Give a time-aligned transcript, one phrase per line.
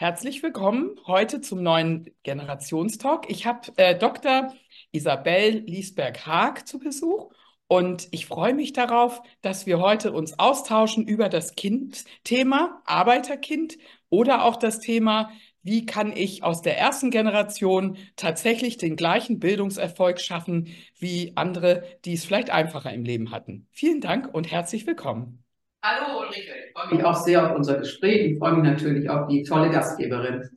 [0.00, 3.28] Herzlich willkommen heute zum neuen Generationstalk.
[3.28, 4.50] Ich habe äh, Dr.
[4.92, 7.30] Isabel Liesberg-Haag zu Besuch
[7.68, 13.76] und ich freue mich darauf, dass wir heute uns austauschen über das Kind-Thema, Arbeiterkind
[14.08, 20.18] oder auch das Thema, wie kann ich aus der ersten Generation tatsächlich den gleichen Bildungserfolg
[20.18, 23.68] schaffen wie andere, die es vielleicht einfacher im Leben hatten.
[23.70, 25.44] Vielen Dank und herzlich willkommen.
[25.82, 28.32] Hallo Ulrike, ich freue mich auch sehr auf unser Gespräch.
[28.32, 30.50] Ich freue mich natürlich auf die tolle Gastgeberin.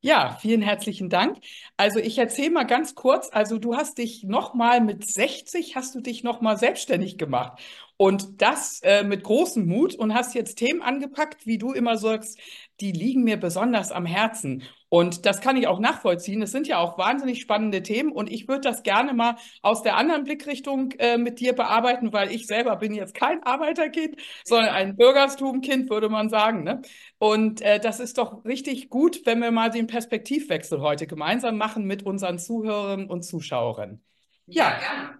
[0.00, 1.38] Ja, vielen herzlichen Dank.
[1.76, 6.00] Also ich erzähle mal ganz kurz, also du hast dich nochmal mit 60, hast du
[6.00, 7.60] dich nochmal selbstständig gemacht
[7.96, 12.38] und das äh, mit großem Mut und hast jetzt Themen angepackt, wie du immer sagst,
[12.82, 14.64] die liegen mir besonders am Herzen.
[14.88, 16.42] Und das kann ich auch nachvollziehen.
[16.42, 19.96] Es sind ja auch wahnsinnig spannende Themen und ich würde das gerne mal aus der
[19.96, 24.96] anderen Blickrichtung äh, mit dir bearbeiten, weil ich selber bin jetzt kein Arbeiterkind, sondern ein
[24.96, 26.64] Bürgerstumkind, würde man sagen.
[26.64, 26.82] Ne?
[27.18, 31.84] Und äh, das ist doch richtig gut, wenn wir mal den Perspektivwechsel heute gemeinsam machen
[31.84, 34.04] mit unseren Zuhörerinnen und Zuschauerinnen.
[34.46, 35.14] Ja, ja.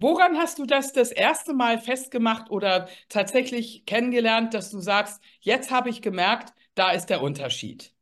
[0.00, 5.72] Woran hast du das das erste Mal festgemacht oder tatsächlich kennengelernt, dass du sagst, jetzt
[5.72, 7.92] habe ich gemerkt, da ist der Unterschied?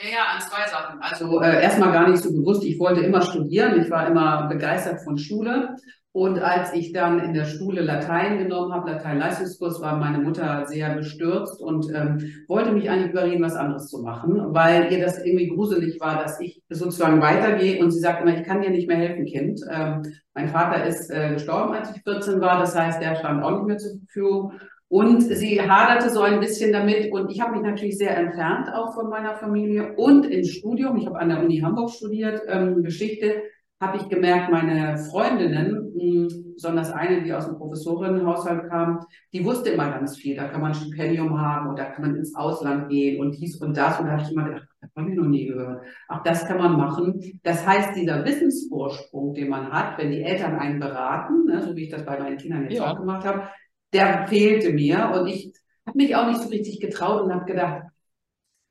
[0.00, 1.00] Ja, an zwei Sachen.
[1.00, 5.00] Also äh, erstmal gar nicht so bewusst, ich wollte immer studieren, ich war immer begeistert
[5.02, 5.76] von Schule.
[6.12, 10.94] Und als ich dann in der Schule Latein genommen habe, Latein-Leistungskurs, war meine Mutter sehr
[10.94, 15.48] bestürzt und ähm, wollte mich eigentlich überreden, was anderes zu machen, weil ihr das irgendwie
[15.48, 17.80] gruselig war, dass ich sozusagen weitergehe.
[17.80, 19.60] Und sie sagt immer, ich kann dir nicht mehr helfen, Kind.
[19.70, 20.02] Ähm,
[20.34, 22.58] mein Vater ist äh, gestorben, als ich 14 war.
[22.58, 24.52] Das heißt, der stand auch nicht mehr zur Verfügung.
[24.90, 28.94] Und sie haderte so ein bisschen damit und ich habe mich natürlich sehr entfernt auch
[28.94, 33.42] von meiner Familie und im Studium, ich habe an der Uni Hamburg studiert, ähm, Geschichte,
[33.80, 39.70] habe ich gemerkt, meine Freundinnen, mh, besonders eine, die aus dem Professorinnenhaushalt kam, die wusste
[39.70, 40.34] immer ganz viel.
[40.34, 43.60] Da kann man ein Stipendium haben und da kann man ins Ausland gehen und dies
[43.60, 44.00] und das.
[44.00, 45.82] Und da habe ich immer gedacht, das habe ich noch nie gehört.
[46.08, 47.40] Auch das kann man machen.
[47.44, 51.84] Das heißt, dieser Wissensvorsprung, den man hat, wenn die Eltern einen beraten, ne, so wie
[51.84, 52.90] ich das bei meinen Kindern jetzt ja.
[52.90, 53.44] auch gemacht habe,
[53.92, 55.52] der fehlte mir und ich
[55.86, 57.84] habe mich auch nicht so richtig getraut und habe gedacht,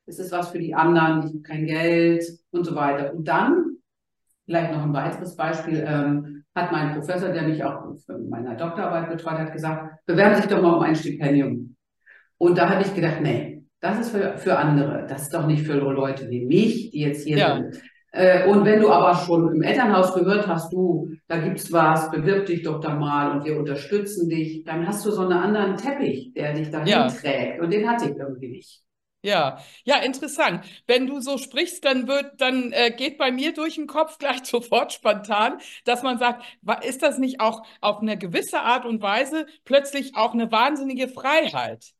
[0.06, 3.12] ist das was für die anderen, ich habe kein Geld und so weiter.
[3.12, 3.76] Und dann,
[4.46, 9.10] vielleicht noch ein weiteres Beispiel, ähm, hat mein Professor, der mich auch für meine Doktorarbeit
[9.10, 11.76] betreut hat, gesagt, bewerben Sie sich doch mal um ein Stipendium.
[12.38, 15.64] Und da habe ich gedacht, nee, das ist für, für andere, das ist doch nicht
[15.64, 17.56] für Leute wie mich, die jetzt hier ja.
[17.56, 17.80] sind.
[18.12, 22.46] Äh, und wenn du aber schon im Elternhaus gehört hast, du, da gibt's was, bewirb
[22.46, 26.32] dich doch da mal und wir unterstützen dich, dann hast du so einen anderen Teppich,
[26.34, 27.08] der dich dahin ja.
[27.08, 27.60] trägt.
[27.60, 28.82] Und den hatte ich irgendwie nicht.
[29.22, 30.64] Ja, ja, interessant.
[30.86, 34.44] Wenn du so sprichst, dann wird, dann äh, geht bei mir durch den Kopf gleich
[34.44, 36.44] sofort spontan, dass man sagt,
[36.84, 41.94] ist das nicht auch auf eine gewisse Art und Weise plötzlich auch eine wahnsinnige Freiheit?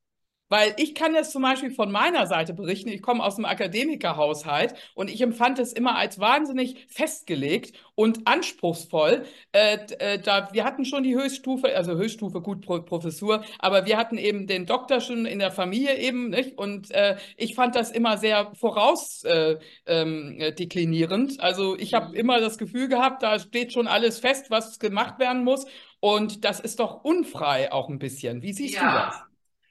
[0.49, 4.75] Weil ich kann jetzt zum Beispiel von meiner Seite berichten, ich komme aus einem Akademikerhaushalt
[4.95, 9.25] und ich empfand es immer als wahnsinnig festgelegt und anspruchsvoll.
[9.53, 13.97] Äh, äh, da, wir hatten schon die Höchststufe, also Höchststufe, gut, Pro Professur, aber wir
[13.97, 16.59] hatten eben den Doktor schon in der Familie eben, nicht?
[16.59, 21.31] Und äh, ich fand das immer sehr vorausdeklinierend.
[21.31, 24.79] Äh, ähm, also ich habe immer das Gefühl gehabt, da steht schon alles fest, was
[24.79, 25.67] gemacht werden muss.
[26.01, 28.43] Und das ist doch unfrei auch ein bisschen.
[28.43, 28.81] Wie siehst ja.
[28.81, 29.29] du das?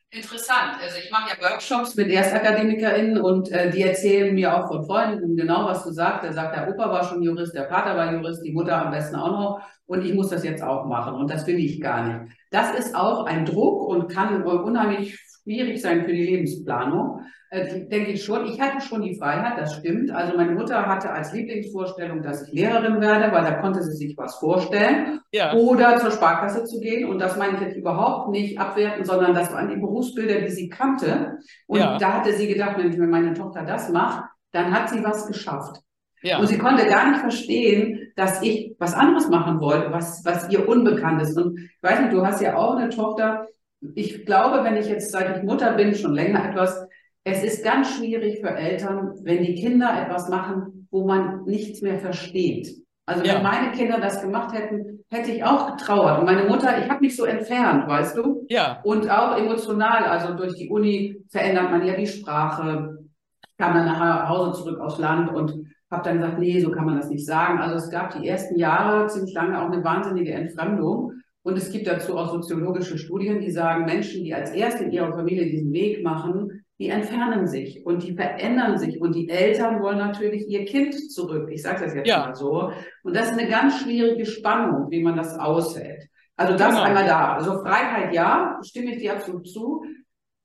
[0.10, 0.82] Interessant.
[0.82, 5.36] Also ich mache ja Workshops mit ErstakademikerInnen und äh, die erzählen mir auch von Freunden
[5.36, 6.24] genau, was du sagst.
[6.24, 9.18] Der sagt, der Opa war schon Jurist, der Vater war Jurist, die Mutter am besten
[9.18, 12.32] auch noch und ich muss das jetzt auch machen und das will ich gar nicht.
[12.52, 17.22] Das ist auch ein Druck und kann unheimlich schwierig sein für die Lebensplanung.
[17.50, 18.46] Äh, denke ich schon.
[18.48, 20.12] Ich hatte schon die Freiheit, das stimmt.
[20.12, 24.18] Also meine Mutter hatte als Lieblingsvorstellung, dass ich Lehrerin werde, weil da konnte sie sich
[24.18, 25.22] was vorstellen.
[25.32, 25.54] Ja.
[25.54, 27.10] Oder zur Sparkasse zu gehen.
[27.10, 30.68] Und das meine ich jetzt überhaupt nicht abwerten, sondern das waren die Berufsbilder, die sie
[30.68, 31.38] kannte.
[31.68, 31.98] Und ja.
[31.98, 35.82] da hatte sie gedacht, wenn meine Tochter das macht, dann hat sie was geschafft.
[36.24, 36.40] Ja.
[36.40, 40.68] Und sie konnte gar nicht verstehen, dass ich was anderes machen wollte, was, was ihr
[40.68, 41.38] unbekannt ist.
[41.38, 43.48] Und ich weiß nicht, du hast ja auch eine Tochter.
[43.96, 46.88] Ich glaube, wenn ich jetzt, seit ich Mutter bin, schon länger etwas,
[47.24, 52.00] es ist ganz schwierig für Eltern, wenn die Kinder etwas machen, wo man nichts mehr
[52.00, 52.70] versteht.
[53.06, 53.36] Also ja.
[53.36, 56.20] wenn meine Kinder das gemacht hätten, hätte ich auch getrauert.
[56.20, 58.46] Und meine Mutter, ich habe mich so entfernt, weißt du?
[58.50, 58.82] Ja.
[58.84, 62.98] Und auch emotional, also durch die Uni verändert man ja die Sprache.
[63.44, 65.54] Ich kam dann nach Hause zurück aufs Land und
[65.90, 67.60] habe dann gesagt, nee, so kann man das nicht sagen.
[67.60, 71.14] Also es gab die ersten Jahre ziemlich lange auch eine wahnsinnige Entfremdung.
[71.48, 75.14] Und es gibt dazu auch soziologische Studien, die sagen, Menschen, die als erste in ihrer
[75.14, 79.98] Familie diesen Weg machen, die entfernen sich und die verändern sich und die Eltern wollen
[79.98, 81.48] natürlich ihr Kind zurück.
[81.50, 82.20] Ich sage das jetzt ja.
[82.20, 82.74] mal so.
[83.02, 86.10] Und das ist eine ganz schwierige Spannung, wie man das aushält.
[86.36, 86.84] Also das genau.
[86.84, 87.36] einmal da.
[87.36, 89.86] Also Freiheit ja, stimme ich dir absolut zu.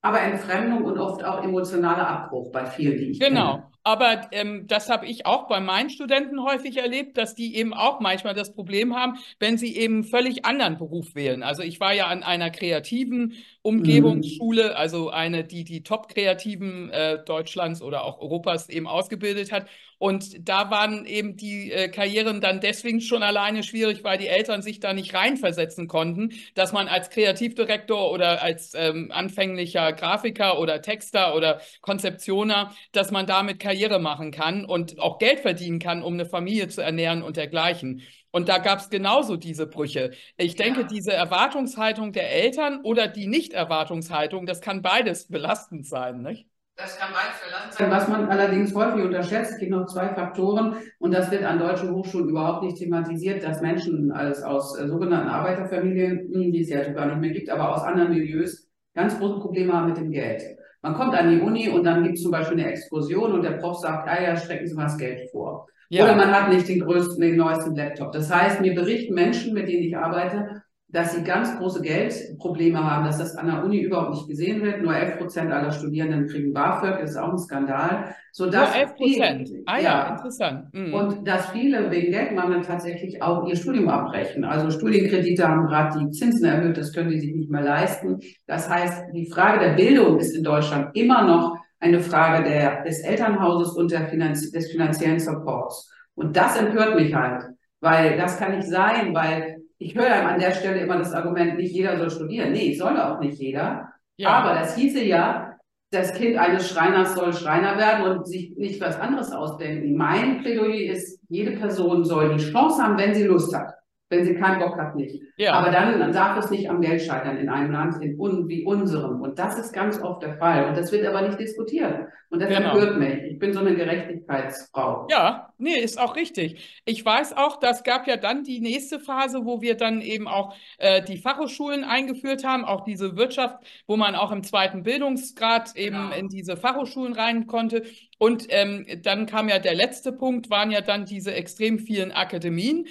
[0.02, 3.54] aber Entfremdung und oft auch emotionaler Abbruch bei vielen, die ich Genau.
[3.54, 3.64] kenne.
[3.84, 7.98] Aber ähm, das habe ich auch bei meinen Studenten häufig erlebt, dass die eben auch
[8.00, 11.42] manchmal das Problem haben, wenn sie eben völlig anderen Beruf wählen.
[11.42, 14.76] Also ich war ja an einer kreativen Umgebungsschule, mhm.
[14.76, 19.66] also eine, die die Top-Kreativen äh, Deutschlands oder auch Europas eben ausgebildet hat.
[19.98, 24.60] Und da waren eben die äh, Karrieren dann deswegen schon alleine schwierig, weil die Eltern
[24.60, 30.82] sich da nicht reinversetzen konnten, dass man als Kreativdirektor oder als ähm, anfänglicher Grafiker oder
[30.82, 36.12] Texter oder Konzeptioner, dass man damit Karriere machen kann und auch Geld verdienen kann, um
[36.12, 38.02] eine Familie zu ernähren und dergleichen.
[38.30, 40.10] Und da gab es genauso diese Brüche.
[40.36, 40.86] Ich denke, ja.
[40.86, 46.46] diese Erwartungshaltung der Eltern oder die Nicht-Erwartungshaltung, das kann beides belastend sein, nicht?
[46.76, 47.90] Das kann beides verlassen sein.
[47.90, 51.94] Was man allerdings häufig unterschätzt, es gibt noch zwei Faktoren und das wird an deutschen
[51.94, 56.86] Hochschulen überhaupt nicht thematisiert, dass Menschen als aus äh, sogenannten Arbeiterfamilien, hm, die es ja
[56.92, 60.42] gar nicht mehr gibt, aber aus anderen Milieus, ganz große Probleme haben mit dem Geld.
[60.82, 63.52] Man kommt an die Uni und dann gibt es zum Beispiel eine Exkursion und der
[63.52, 65.68] Prof sagt, ah ja, strecken Sie mal das Geld vor.
[65.88, 66.04] Ja.
[66.04, 68.12] Oder man hat nicht den größten, den neuesten Laptop.
[68.12, 70.61] Das heißt, mir berichten Menschen, mit denen ich arbeite,
[70.92, 74.82] dass sie ganz große Geldprobleme haben, dass das an der Uni überhaupt nicht gesehen wird.
[74.82, 78.14] Nur 11 Prozent aller Studierenden kriegen BAföG, das ist auch ein Skandal.
[78.30, 79.50] So Nur 11 Prozent?
[79.64, 80.66] Ah ja, ja interessant.
[80.72, 80.92] Mhm.
[80.92, 84.44] Und dass viele wegen Geldmangel tatsächlich auch ihr Studium abbrechen.
[84.44, 88.20] Also Studienkredite haben gerade die Zinsen erhöht, das können die sich nicht mehr leisten.
[88.46, 93.00] Das heißt, die Frage der Bildung ist in Deutschland immer noch eine Frage der, des
[93.00, 95.90] Elternhauses und der Finanz des finanziellen Supports.
[96.14, 97.44] Und das empört mich halt,
[97.80, 99.51] weil das kann nicht sein, weil
[99.82, 102.52] ich höre an der Stelle immer das Argument, nicht jeder soll studieren.
[102.52, 103.92] Nee, soll auch nicht jeder.
[104.16, 104.28] Ja.
[104.30, 105.56] Aber das hieße ja,
[105.90, 109.94] das Kind eines Schreiners soll Schreiner werden und sich nicht was anderes ausdenken.
[109.94, 113.74] Mein Plädoyer ist, jede Person soll die Chance haben, wenn sie Lust hat.
[114.12, 115.22] Wenn sie keinen Bock hat, nicht.
[115.38, 115.54] Ja.
[115.54, 118.62] Aber dann, dann darf es nicht am Geld scheitern in einem Land in un, wie
[118.62, 119.22] unserem.
[119.22, 120.68] Und das ist ganz oft der Fall.
[120.68, 122.08] Und das wird aber nicht diskutiert.
[122.28, 122.74] Und das genau.
[122.74, 123.32] empört mich.
[123.32, 125.06] Ich bin so eine Gerechtigkeitsfrau.
[125.10, 126.82] Ja, nee, ist auch richtig.
[126.84, 130.54] Ich weiß auch, das gab ja dann die nächste Phase, wo wir dann eben auch
[130.76, 135.96] äh, die Fachhochschulen eingeführt haben, auch diese Wirtschaft, wo man auch im zweiten Bildungsgrad eben
[135.96, 136.14] genau.
[136.14, 137.82] in diese Fachhochschulen rein konnte.
[138.18, 142.86] Und ähm, dann kam ja der letzte Punkt, waren ja dann diese extrem vielen Akademien,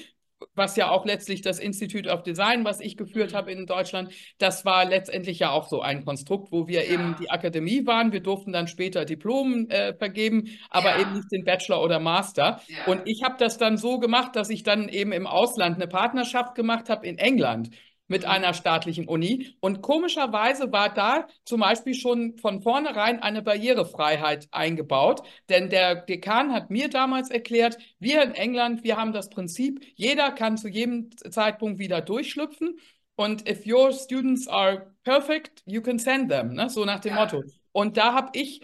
[0.56, 3.36] was ja auch letztlich das Institute of Design, was ich geführt mhm.
[3.36, 6.94] habe in Deutschland, das war letztendlich ja auch so ein Konstrukt, wo wir ja.
[6.94, 8.12] eben die Akademie waren.
[8.12, 11.02] Wir durften dann später Diplom äh, vergeben, aber ja.
[11.02, 12.62] eben nicht den Bachelor oder Master.
[12.68, 12.92] Ja.
[12.92, 16.56] Und ich habe das dann so gemacht, dass ich dann eben im Ausland eine Partnerschaft
[16.56, 17.70] gemacht habe in England
[18.12, 19.56] mit einer staatlichen Uni.
[19.62, 25.24] Und komischerweise war da zum Beispiel schon von vornherein eine Barrierefreiheit eingebaut.
[25.50, 30.32] Denn der Dekan hat mir damals erklärt, wir in England, wir haben das Prinzip, jeder
[30.32, 32.78] kann zu jedem Zeitpunkt wieder durchschlüpfen.
[33.16, 36.70] Und if your students are perfect, you can send them, ne?
[36.70, 37.22] so nach dem ja.
[37.22, 37.44] Motto.
[37.72, 38.62] Und da habe ich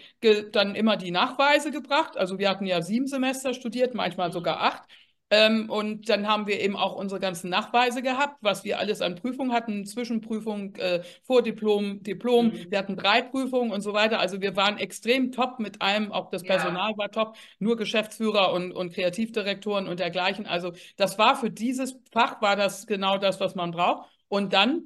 [0.52, 2.18] dann immer die Nachweise gebracht.
[2.18, 4.82] Also wir hatten ja sieben Semester studiert, manchmal sogar acht.
[5.30, 9.14] Ähm, und dann haben wir eben auch unsere ganzen Nachweise gehabt, was wir alles an
[9.14, 12.46] Prüfungen hatten, Zwischenprüfung, äh, Vordiplom, Diplom.
[12.46, 12.70] Mhm.
[12.70, 14.20] Wir hatten drei Prüfungen und so weiter.
[14.20, 16.98] Also wir waren extrem top mit allem, auch das Personal ja.
[16.98, 20.46] war top, nur Geschäftsführer und, und Kreativdirektoren und dergleichen.
[20.46, 24.08] Also das war für dieses Fach, war das genau das, was man braucht.
[24.28, 24.84] Und dann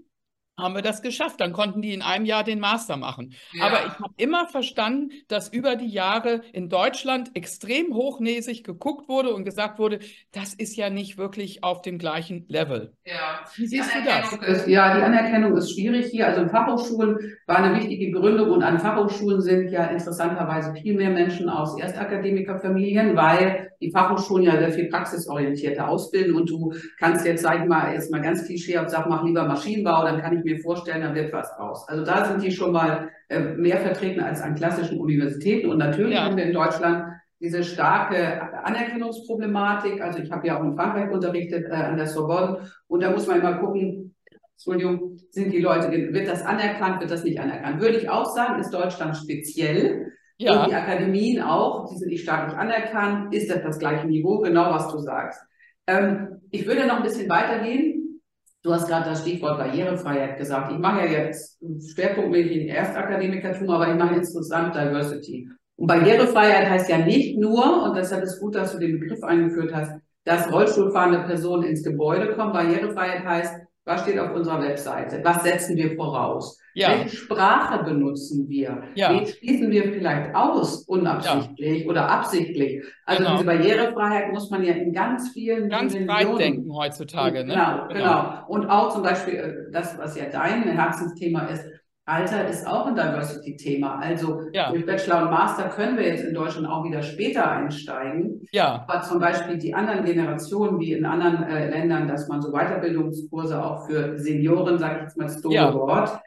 [0.59, 1.41] haben wir das geschafft.
[1.41, 3.35] Dann konnten die in einem Jahr den Master machen.
[3.53, 3.67] Ja.
[3.67, 9.35] Aber ich habe immer verstanden, dass über die Jahre in Deutschland extrem hochnäsig geguckt wurde
[9.35, 10.01] und gesagt wurde,
[10.33, 12.95] das ist ja nicht wirklich auf dem gleichen Level.
[13.05, 13.41] Ja.
[13.57, 14.33] Wie siehst du das?
[14.47, 16.27] Ist, ja, die Anerkennung ist schwierig hier.
[16.27, 21.11] Also in Fachhochschulen war eine wichtige Gründung und an Fachhochschulen sind ja interessanterweise viel mehr
[21.11, 27.43] Menschen aus Erstakademikerfamilien, weil die Fachhochschulen ja sehr viel praxisorientierter ausbilden und du kannst jetzt,
[27.43, 30.59] sag ich mal, jetzt mal ganz klischeehaft sagen, mach lieber Maschinenbau, dann kann ich mir
[30.61, 31.85] vorstellen, dann wird was raus.
[31.89, 36.15] Also da sind die schon mal äh, mehr vertreten als an klassischen Universitäten und natürlich
[36.15, 36.25] ja.
[36.25, 37.05] haben wir in Deutschland
[37.41, 40.01] diese starke Anerkennungsproblematik.
[40.01, 43.27] Also ich habe ja auch in Frankreich unterrichtet äh, an der Sorbonne und da muss
[43.27, 44.15] man immer gucken,
[44.55, 47.81] Entschuldigung, sind die Leute, wird das anerkannt, wird das nicht anerkannt?
[47.81, 50.13] Würde ich auch sagen, ist Deutschland speziell.
[50.43, 50.63] Ja.
[50.63, 53.35] Und die Akademien auch, die sind nicht staatlich anerkannt.
[53.35, 54.41] Ist das das gleiche Niveau?
[54.41, 55.41] Genau, was du sagst.
[55.87, 58.21] Ähm, ich würde noch ein bisschen weitergehen.
[58.63, 60.71] Du hast gerade das Stichwort Barrierefreiheit gesagt.
[60.71, 61.59] Ich mache ja jetzt
[61.95, 65.49] schwerpunktmäßig Erstakademikertum, aber ich mache insgesamt Diversity.
[65.77, 69.75] Und Barrierefreiheit heißt ja nicht nur, und deshalb ist gut, dass du den Begriff eingeführt
[69.75, 69.93] hast,
[70.25, 72.53] dass Rollstuhlfahrende Personen ins Gebäude kommen.
[72.53, 75.21] Barrierefreiheit heißt, was steht auf unserer Webseite?
[75.25, 76.62] Was setzen wir voraus?
[76.75, 76.91] Ja.
[76.91, 78.83] Welche Sprache benutzen wir?
[78.95, 79.11] Ja.
[79.11, 81.91] Wen schließen wir vielleicht aus, unabsichtlich ja.
[81.91, 82.83] oder absichtlich?
[83.05, 83.35] Also genau.
[83.35, 87.45] diese Barrierefreiheit muss man ja in ganz vielen Ganz breit denken heutzutage.
[87.45, 87.53] Ne?
[87.55, 88.47] Genau, genau, genau.
[88.49, 91.65] Und auch zum Beispiel äh, das, was ja dein Herzensthema ist,
[92.05, 94.01] Alter ist auch ein Diversity-Thema.
[94.01, 94.71] Also Ja.
[94.73, 98.41] durch Bachelor und Master können wir jetzt in Deutschland auch wieder später einsteigen.
[98.51, 102.51] Ja, Aber zum Beispiel die anderen Generationen, wie in anderen äh, Ländern, dass man so
[102.51, 105.73] Weiterbildungskurse auch für Senioren, sage ich jetzt mal das doofe Ja.
[105.73, 106.21] Wort,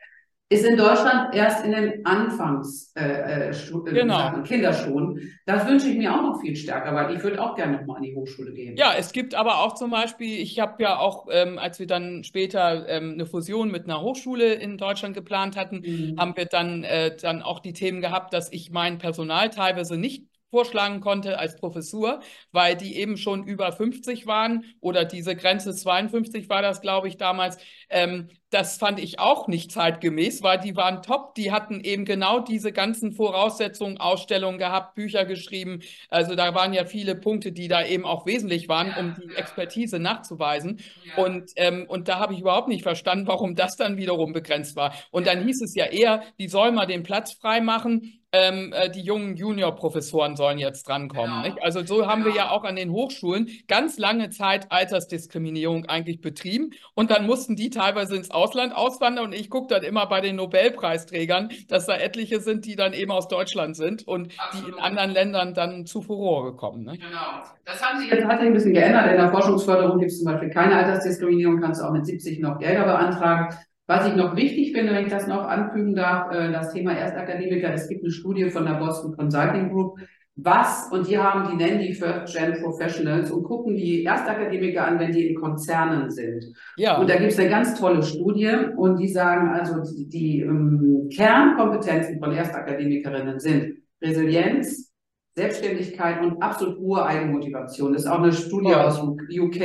[0.48, 3.54] ist in Deutschland erst in den Anfangs äh, äh, äh,
[3.94, 4.18] Genau.
[4.18, 5.34] Sachen, Kinderschulen.
[5.48, 8.04] Das wünsche ich mir auch noch viel stärker, weil ich würde auch gerne nochmal an
[8.04, 8.78] die Hochschule gehen.
[8.78, 12.24] Ja, es gibt aber auch zum Beispiel, ich habe ja auch, ähm, als wir dann
[12.24, 16.20] später ähm, eine Fusion mit einer Hochschule in Deutschland geplant hatten, Mhm.
[16.20, 20.26] haben wir dann, äh, dann auch die Themen gehabt, dass ich mein Personal teilweise nicht
[20.52, 22.22] vorschlagen konnte als Professur,
[22.52, 27.18] weil die eben schon über 50 waren oder diese Grenze 52 war das, glaube ich,
[27.18, 27.58] damals.
[27.90, 32.40] Ähm, das fand ich auch nicht zeitgemäß, weil die waren top, die hatten eben genau
[32.40, 35.82] diese ganzen Voraussetzungen, Ausstellungen gehabt, Bücher geschrieben.
[36.10, 39.28] Also da waren ja viele Punkte, die da eben auch wesentlich waren, Ja, um die
[39.34, 39.40] ja.
[39.40, 40.80] Expertise nachzuweisen.
[41.04, 41.24] Ja.
[41.24, 44.94] Und, ähm, und da habe ich überhaupt nicht verstanden, warum das dann wiederum begrenzt war.
[45.12, 48.22] Und dann hieß es ja eher, die sollen mal den Platz freimachen.
[48.32, 51.58] Ähm, äh, die jungen Juniorprofessoren sollen jetzt drankommen.
[51.62, 56.72] Also so haben wir ja auch an den Hochschulen ganz lange Zeit Altersdiskriminierung eigentlich betrieben.
[56.96, 59.26] Und dann mussten die teilweise ins Ausland auswandern.
[59.26, 63.12] Und ich gucke dann immer bei den Nobelpreisträgern, dass da etliche sind, die dann eben
[63.12, 64.82] aus Deutschland sind und die in Absolut.
[64.82, 66.84] anderen Ländern dann zu Furore kommen.
[66.84, 66.98] Ne?
[66.98, 67.44] Genau.
[67.66, 69.08] Das haben sie jetzt hat sich ein bisschen geändert.
[69.12, 72.60] In der Forschungsförderung gibt es zum Beispiel keine Altersdiskriminierung, kannst du auch mit 70 noch
[72.60, 73.56] Gelder beantragen.
[73.88, 77.72] Was ich noch wichtig finde, wenn ich das noch anfügen darf, äh, das Thema Erstakademiker,
[77.72, 80.00] es gibt eine Studie von der Boston Consulting Group,
[80.38, 85.00] was, und die haben, die nennen die First Gen Professionals und gucken die Erstakademiker an,
[85.00, 86.46] wenn die in Konzernen sind.
[86.76, 90.42] Ja, Und da gibt es eine ganz tolle Studie und die sagen also, die, die
[90.42, 94.92] ähm, Kernkompetenzen von Erstakademikerinnen sind Resilienz,
[95.36, 97.94] Selbstständigkeit und absolut hohe Eigenmotivation.
[97.94, 98.82] Das ist auch eine Studie Toll.
[98.82, 99.62] aus UK.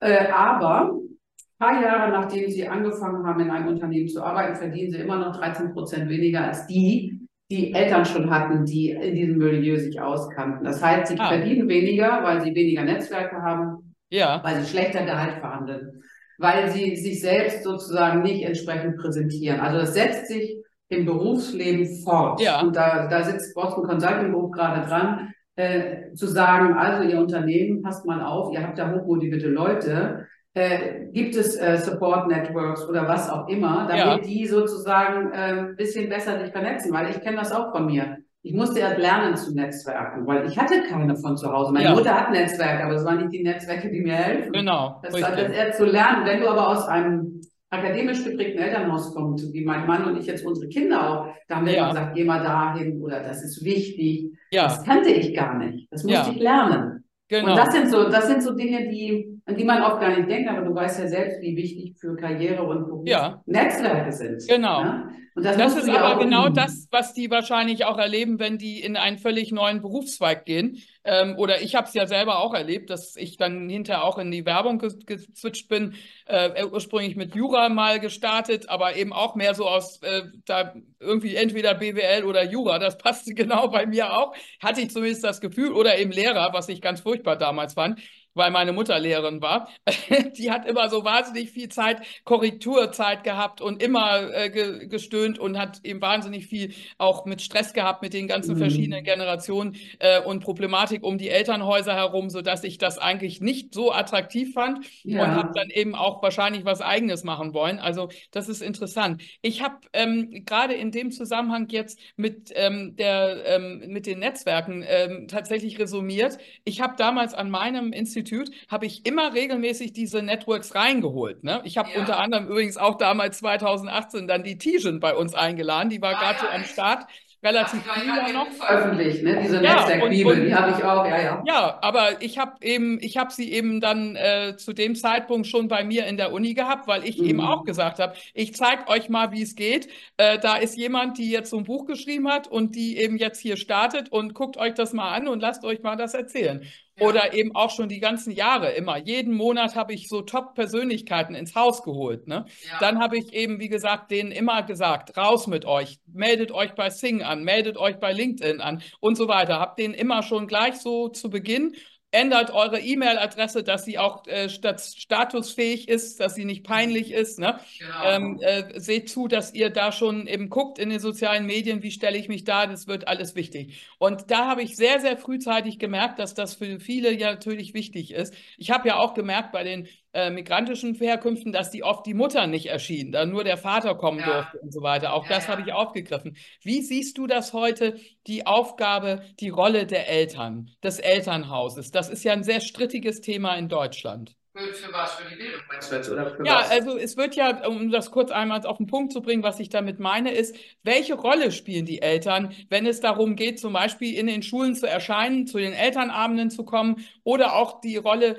[0.00, 1.18] Äh, aber ein
[1.58, 5.36] paar Jahre nachdem sie angefangen haben, in einem Unternehmen zu arbeiten, verdienen sie immer noch
[5.36, 7.21] 13 Prozent weniger als die,
[7.52, 10.64] die Eltern schon hatten, die in diesem Milieu sich auskannten.
[10.64, 11.28] Das heißt, sie Ah.
[11.28, 16.02] verdienen weniger, weil sie weniger Netzwerke haben, ja, weil sie schlechter Gehalt verhandeln,
[16.38, 19.60] weil sie sich selbst sozusagen nicht entsprechend präsentieren.
[19.60, 20.56] Also das setzt sich
[20.88, 22.40] im Berufsleben fort.
[22.40, 22.60] Ja.
[22.60, 27.82] Und da, da sitzt Boston Consulting Group gerade dran, äh, zu sagen, also ihr Unternehmen,
[27.82, 33.06] passt mal auf, ihr habt da hochmotivierte Leute, äh, gibt es äh, Support Networks oder
[33.06, 34.18] was auch immer, damit Ja.
[34.18, 38.18] die sozusagen äh, ein bisschen besser sich vernetzen, weil ich kenne das auch von mir.
[38.44, 41.72] Ich musste erst lernen zu netzwerken, weil ich hatte keine von zu Hause.
[41.72, 41.94] Meine Ja.
[41.94, 44.52] Mutter hat Netzwerke, aber es waren nicht die Netzwerke, die mir helfen.
[44.52, 45.00] genau.
[45.02, 45.36] Das, richtig.
[45.36, 46.24] das eher zu lernen.
[46.24, 47.40] Wenn du aber aus einem
[47.70, 51.66] akademisch geprägten Elternhaus kommst, wie mein Mann und ich jetzt unsere Kinder auch, da haben
[51.66, 51.88] wir Ja.
[51.88, 54.32] gesagt, geh mal dahin oder das ist wichtig.
[54.50, 55.86] Ja, Das kannte ich gar nicht.
[55.90, 57.04] Das musste ich lernen.
[57.28, 57.50] genau.
[57.52, 60.28] Und das sind so, das sind so Dinge, die, an die man oft gar nicht
[60.30, 63.42] denkt, aber du weißt ja selbst, wie wichtig für Karriere und Beruf Ja.
[63.46, 64.46] Netzwerke sind.
[64.48, 64.82] Genau.
[64.84, 65.08] ne?
[65.34, 66.54] Und das, Das ist aber genau üben.
[66.54, 70.76] das, was die wahrscheinlich auch erleben, wenn die in einen völlig neuen Berufszweig gehen.
[71.04, 74.30] Ähm, oder ich habe es ja selber auch erlebt, dass ich dann hinterher auch in
[74.30, 75.94] die Werbung ge geswitcht bin.
[76.26, 81.34] Äh, ursprünglich mit Jura mal gestartet, aber eben auch mehr so aus äh, da irgendwie
[81.34, 82.78] entweder BWL oder Jura.
[82.78, 84.34] Das passte genau bei mir auch.
[84.62, 85.72] Hatte ich zumindest das Gefühl.
[85.72, 88.00] Oder eben Lehrer, was ich ganz furchtbar damals fand
[88.34, 89.68] weil meine Mutter Lehrerin war.
[90.36, 95.58] Die hat immer so wahnsinnig viel Zeit, Korrekturzeit gehabt und immer äh, ge gestöhnt und
[95.58, 98.58] hat eben wahnsinnig viel auch mit Stress gehabt mit den ganzen Mhm.
[98.58, 103.92] verschiedenen Generationen äh, und Problematik um die Elternhäuser herum, sodass ich das eigentlich nicht so
[103.92, 105.22] attraktiv fand Ja.
[105.22, 107.78] und habe dann eben auch wahrscheinlich was Eigenes machen wollen.
[107.78, 109.22] Also das ist interessant.
[109.42, 114.84] Ich habe ähm, gerade in dem Zusammenhang jetzt mit, ähm, der, ähm, mit den Netzwerken
[114.86, 116.38] ähm, tatsächlich resümiert.
[116.64, 118.21] Ich habe damals an meinem Institut,
[118.68, 121.44] habe ich immer regelmäßig diese Networks reingeholt.
[121.44, 121.60] Ne?
[121.64, 121.98] Ich habe Ja.
[121.98, 125.90] unter anderem übrigens auch damals 2018 dann die Tijen bei uns eingeladen.
[125.90, 126.64] Die war Ah, gerade ja, so am?
[126.64, 127.08] Start, Ach,
[127.42, 128.52] relativ ich früh ja noch.
[128.52, 129.40] Veröffentlicht, ne?
[129.42, 131.44] diese Ja, Netzwerkbibel, die habe ich auch, ja, ja.
[131.44, 135.66] Ja, aber ich habe eben, ich habe sie eben dann äh, zu dem Zeitpunkt schon
[135.66, 137.44] bei mir in der Uni gehabt, weil ich eben Mhm.
[137.44, 139.88] auch gesagt habe, ich zeige euch mal, wie es geht.
[140.18, 143.40] Äh, da ist jemand, die jetzt so ein Buch geschrieben hat und die eben jetzt
[143.40, 146.64] hier startet und guckt euch das mal an und lasst euch mal das erzählen.
[146.96, 147.06] Ja.
[147.06, 148.98] Oder eben auch schon die ganzen Jahre immer.
[148.98, 152.28] Jeden Monat habe ich so Top-Persönlichkeiten ins Haus geholt.
[152.28, 152.44] Ne?
[152.70, 152.78] Ja.
[152.80, 156.90] Dann habe ich eben, wie gesagt, denen immer gesagt, raus mit euch, meldet euch bei
[156.90, 159.58] Sing an, meldet euch bei LinkedIn an und so weiter.
[159.58, 161.74] Habt denen immer schon gleich so zu Beginn,
[162.12, 167.38] ändert eure E-Mail-Adresse, dass sie auch äh, stat statusfähig ist, dass sie nicht peinlich ist.
[167.38, 167.58] Ne?
[167.78, 168.04] Genau.
[168.04, 171.90] Ähm, äh, seht zu, dass ihr da schon eben guckt in den sozialen Medien, wie
[171.90, 173.82] stelle ich mich da, das wird alles wichtig.
[173.98, 178.12] Und da habe ich sehr, sehr frühzeitig gemerkt, dass das für viele ja natürlich wichtig
[178.12, 178.34] ist.
[178.58, 182.46] Ich habe ja auch gemerkt bei den äh, migrantischen Herkünften, dass die oft die Mutter
[182.46, 184.26] nicht erschien, da nur der Vater kommen ja.
[184.26, 185.14] durfte und so weiter.
[185.14, 185.52] Auch ja, das ja.
[185.52, 186.36] habe ich aufgegriffen.
[186.62, 191.90] Wie siehst du das heute, die Aufgabe, die Rolle der Eltern, des Elternhauses?
[191.90, 194.36] Das ist ja ein sehr strittiges Thema in Deutschland.
[194.54, 195.14] Für, was?
[195.14, 196.10] Für die Bildung meinst du jetzt?
[196.10, 196.70] Oder für ja, was?
[196.70, 199.70] also es wird ja, um das kurz einmal auf den Punkt zu bringen, was ich
[199.70, 204.26] damit meine, ist, welche Rolle spielen die Eltern, wenn es darum geht, zum Beispiel in
[204.26, 208.36] den Schulen zu erscheinen, zu den Elternabenden zu kommen oder auch die Rolle,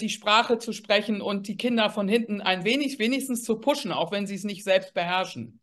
[0.00, 4.12] die Sprache zu sprechen und die Kinder von hinten ein wenig, wenigstens zu pushen, auch
[4.12, 5.60] wenn sie es nicht selbst beherrschen?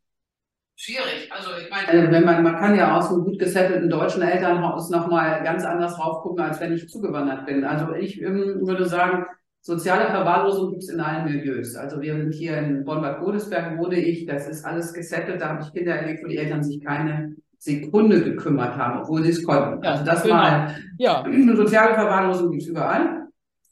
[0.76, 1.32] Schwierig.
[1.32, 4.92] Also ich meine, also wenn man, man kann ja aus einem gut gesettelten deutschen Elternhaus
[4.92, 7.64] nochmal ganz anders drauf gucken, als wenn ich zugewandert bin.
[7.64, 9.26] Also ich ähm, würde sagen,
[9.66, 11.78] Soziale Verwahrlosung gibt es in allen Milieus.
[11.78, 15.64] Also wir sind hier in Bonn-Bad Godesberg, wohne ich, das ist alles gesettelt, da habe
[15.64, 19.82] ich Kinder erlebt, wo die Eltern sich keine Sekunde gekümmert haben, obwohl sie es konnten.
[19.82, 20.36] Ja, also das genau.
[20.36, 21.24] mal, ja.
[21.56, 23.28] soziale Verwahrlosung gibt es überall.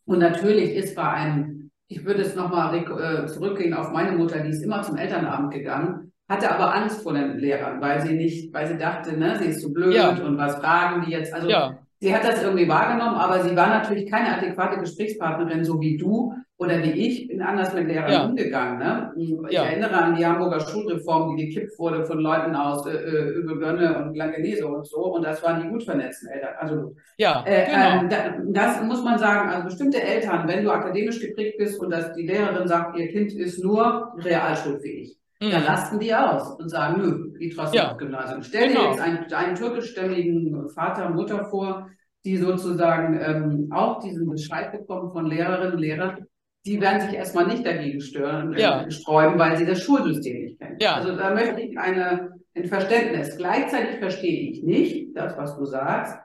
[0.05, 4.51] Und natürlich ist bei einem, ich würde es nochmal äh, zurückgehen auf meine Mutter, die
[4.51, 8.65] ist immer zum Elternabend gegangen, hatte aber Angst vor den Lehrern, weil sie nicht, weil
[8.65, 10.11] sie dachte, ne, sie ist so blöd ja.
[10.11, 11.33] und was fragen die jetzt.
[11.33, 15.79] Also ja sie hat das irgendwie wahrgenommen, aber sie war natürlich keine adäquate Gesprächspartnerin, so
[15.79, 18.25] wie du oder wie ich, bin anders mit Lehrern ja.
[18.25, 18.79] umgegangen.
[18.79, 19.11] Ne?
[19.15, 19.63] Ich ja.
[19.63, 24.15] erinnere an die Hamburger Schulreform, die gekippt wurde von Leuten aus äh, äh Übelgönne und
[24.15, 25.15] Langenese und so.
[25.15, 26.53] Und das waren die gut vernetzten Eltern.
[26.59, 28.15] Also ja, äh, genau.
[28.15, 32.13] äh, das muss man sagen, also bestimmte Eltern, wenn du akademisch geprägt bist und dass
[32.13, 35.51] die Lehrerin sagt, ihr Kind ist nur realschulfähig, mhm.
[35.51, 37.91] dann lasten die aus und sagen, nö, geht trotzdem ja.
[37.91, 38.43] auf Gymnasium.
[38.43, 38.81] Stell genau.
[38.81, 41.89] dir jetzt einen, einen türkischstämmigen Vater, Mutter vor,
[42.23, 46.25] die sozusagen ähm, auch diesen Bescheid bekommen von Lehrerinnen und Lehrern,
[46.65, 48.91] die werden sich erstmal nicht dagegen stören, äh, ja.
[48.91, 50.77] sträuben, weil sie das Schulsystem nicht kennen.
[50.79, 50.95] Ja.
[50.95, 53.35] Also da möchte ich eine, ein Verständnis.
[53.37, 56.17] Gleichzeitig verstehe ich nicht das, was du sagst.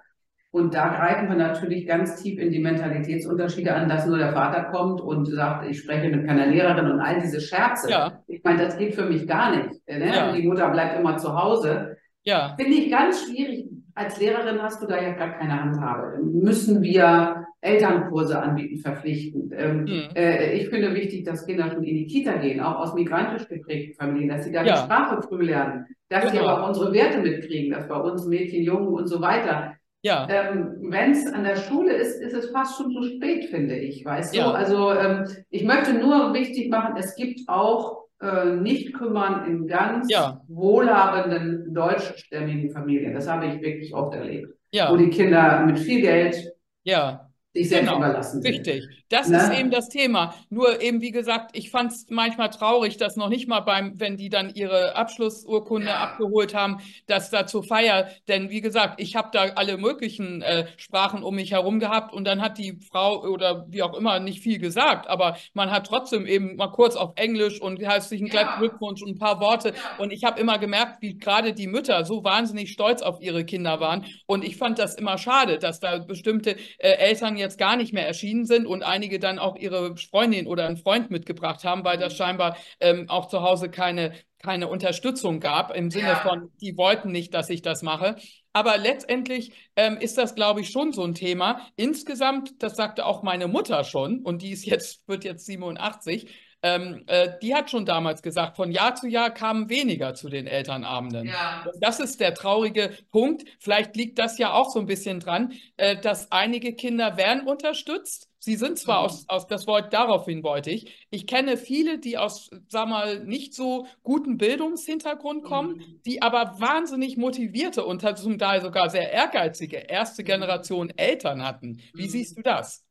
[0.56, 4.64] Und da greifen wir natürlich ganz tief in die Mentalitätsunterschiede an, dass nur der Vater
[4.72, 7.90] kommt und sagt, ich spreche mit keiner Lehrerin und all diese Scherze.
[7.90, 8.22] Ja.
[8.26, 9.86] Ich meine, das geht für mich gar nicht.
[9.86, 10.06] Ne?
[10.06, 10.32] Ja.
[10.32, 11.98] Die Mutter bleibt immer zu Hause.
[12.22, 12.54] Ja.
[12.58, 13.66] Finde ich ganz schwierig.
[13.94, 16.20] Als Lehrerin hast du da ja gar keine Handhabe.
[16.24, 19.52] Müssen wir Elternkurse anbieten, verpflichtend.
[19.54, 20.08] Ähm, mhm.
[20.14, 23.92] äh, ich finde wichtig, dass Kinder schon in die Kita gehen, auch aus migrantisch geprägten
[24.02, 24.72] Familien, dass sie da ja.
[24.72, 26.32] die Sprache früh lernen, dass genau.
[26.32, 29.75] sie aber auch unsere Werte mitkriegen, dass bei uns Mädchen, Jungen und so weiter
[30.06, 30.26] ja.
[30.30, 34.04] Ähm, Wenn es an der Schule ist, ist es fast schon zu spät, finde ich.
[34.04, 34.44] Weißt ja.
[34.44, 34.50] du?
[34.54, 40.10] Also ähm, ich möchte nur wichtig machen, es gibt auch äh, nicht kümmern in ganz
[40.10, 40.40] ja.
[40.46, 43.14] wohlhabenden deutschstämmigen Familien.
[43.14, 44.54] Das habe ich wirklich oft erlebt.
[44.70, 44.92] Ja.
[44.92, 46.52] Wo die Kinder mit viel Geld
[46.84, 47.25] ja
[47.56, 48.54] sich selbst genau, überlassen sind.
[48.54, 48.88] Richtig.
[49.08, 49.38] Das ne?
[49.38, 50.34] ist eben das Thema.
[50.50, 54.16] Nur eben, wie gesagt, ich fand es manchmal traurig, dass noch nicht mal beim, wenn
[54.16, 55.98] die dann ihre Abschlussurkunde ja.
[55.98, 60.66] abgeholt haben, dass da zur Feier, denn wie gesagt, ich habe da alle möglichen äh,
[60.76, 64.42] Sprachen um mich herum gehabt und dann hat die Frau oder wie auch immer nicht
[64.42, 68.58] viel gesagt, aber man hat trotzdem eben mal kurz auf Englisch und herzlichen ja.
[68.58, 69.68] Glückwunsch und ein paar Worte.
[69.68, 69.74] Ja.
[69.98, 73.78] Und ich habe immer gemerkt, wie gerade die Mütter so wahnsinnig stolz auf ihre Kinder
[73.78, 74.04] waren.
[74.26, 77.92] Und ich fand das immer schade, dass da bestimmte äh, Eltern jetzt jetzt gar nicht
[77.92, 81.98] mehr erschienen sind und einige dann auch ihre Freundin oder einen Freund mitgebracht haben, weil
[81.98, 82.16] das mhm.
[82.16, 86.16] scheinbar ähm, auch zu Hause keine, keine Unterstützung gab, im Sinne ja.
[86.16, 88.16] von, die wollten nicht, dass ich das mache.
[88.52, 91.60] Aber letztendlich ähm, ist das, glaube ich, schon so ein Thema.
[91.76, 96.28] Insgesamt, das sagte auch meine Mutter schon, und die ist jetzt, wird jetzt 87,
[96.66, 100.48] ähm, äh, die hat schon damals gesagt, von Jahr zu Jahr kamen weniger zu den
[100.48, 101.28] Elternabenden.
[101.28, 101.64] Ja.
[101.80, 103.44] Das ist der traurige Punkt.
[103.60, 108.28] Vielleicht liegt das ja auch so ein bisschen dran, äh, dass einige Kinder werden unterstützt.
[108.38, 109.04] Sie sind zwar mhm.
[109.06, 111.06] aus, aus, das Wort daraufhin wollte ich.
[111.10, 116.00] Ich kenne viele, die aus, sag mal, nicht so guten Bildungshintergrund kommen, mhm.
[116.04, 120.26] die aber wahnsinnig motivierte und zum Teil sogar sehr ehrgeizige erste mhm.
[120.26, 121.80] Generation Eltern hatten.
[121.94, 122.10] Wie mhm.
[122.10, 122.85] siehst du das?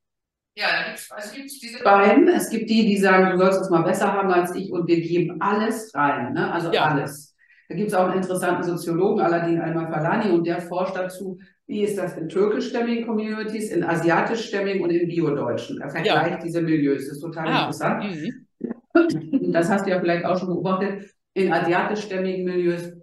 [0.55, 2.29] Ja, da gibt's, also gibt's diese beiden.
[2.29, 5.01] Es gibt die, die sagen, du sollst es mal besser haben als ich und wir
[5.01, 6.51] geben alles rein, ne?
[6.51, 6.85] also ja.
[6.85, 7.35] alles.
[7.67, 11.97] Da gibt es auch einen interessanten Soziologen, Aladin Al-Mafalani, und der forscht dazu, wie ist
[11.97, 15.81] das in türkischstämmigen Communities, in asiatischstämmigen und in biodeutschen.
[15.81, 16.37] Er vergleicht ja.
[16.37, 17.07] diese Milieus.
[17.07, 17.59] Das ist total ah.
[17.59, 18.03] interessant.
[18.03, 19.51] Mhm.
[19.51, 21.11] Das hast du ja vielleicht auch schon beobachtet.
[21.33, 22.93] In asiatischstämmigen Milieus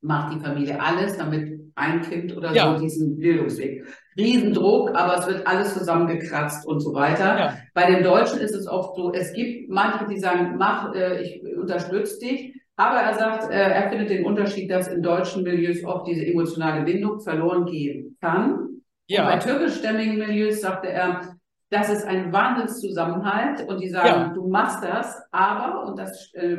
[0.00, 2.74] macht die Familie alles, damit ein Kind oder ja.
[2.74, 3.84] so diesen Bildungsweg.
[4.16, 7.38] Riesendruck, aber es wird alles zusammengekratzt und so weiter.
[7.38, 7.56] Ja.
[7.74, 11.42] Bei den Deutschen ist es oft so, es gibt manche, die sagen, mach, äh, ich
[11.56, 16.06] unterstütze dich, aber er sagt, äh, er findet den Unterschied, dass in deutschen Milieus oft
[16.06, 18.80] diese emotionale Bindung verloren gehen kann.
[19.06, 19.24] Ja.
[19.24, 21.36] Und bei türkischstämmigen Milieus sagte er,
[21.70, 24.32] das ist ein Wahnsinnszusammenhalt und die sagen, ja.
[24.32, 26.56] du machst das, aber, und das äh,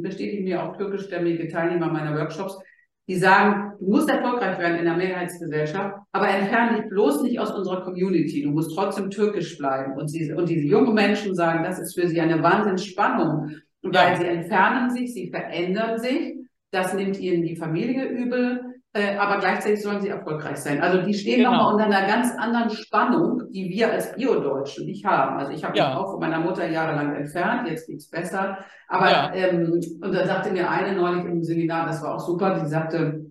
[0.00, 2.58] bestätigen mir auch türkischstämmige Teilnehmer meiner Workshops,
[3.08, 7.50] die sagen, du musst erfolgreich werden in der Mehrheitsgesellschaft, aber entferne dich bloß nicht aus
[7.50, 8.42] unserer Community.
[8.42, 9.94] Du musst trotzdem türkisch bleiben.
[9.94, 14.16] Und, sie, und diese jungen Menschen sagen, das ist für sie eine Wahnsinnsspannung, weil ja.
[14.16, 16.36] sie entfernen sich, sie verändern sich.
[16.70, 20.80] Das nimmt ihnen die Familie übel, äh, aber gleichzeitig sollen sie erfolgreich sein.
[20.80, 21.52] Also die stehen genau.
[21.52, 25.38] nochmal unter einer ganz anderen Spannung, die wir als Bio-Deutsche nicht haben.
[25.38, 25.88] Also ich habe ja.
[25.88, 28.58] mich auch von meiner Mutter jahrelang entfernt, jetzt geht's besser.
[28.88, 29.32] Aber ja.
[29.34, 33.26] ähm, und da sagte mir eine neulich im Seminar, das war auch super, die sagte,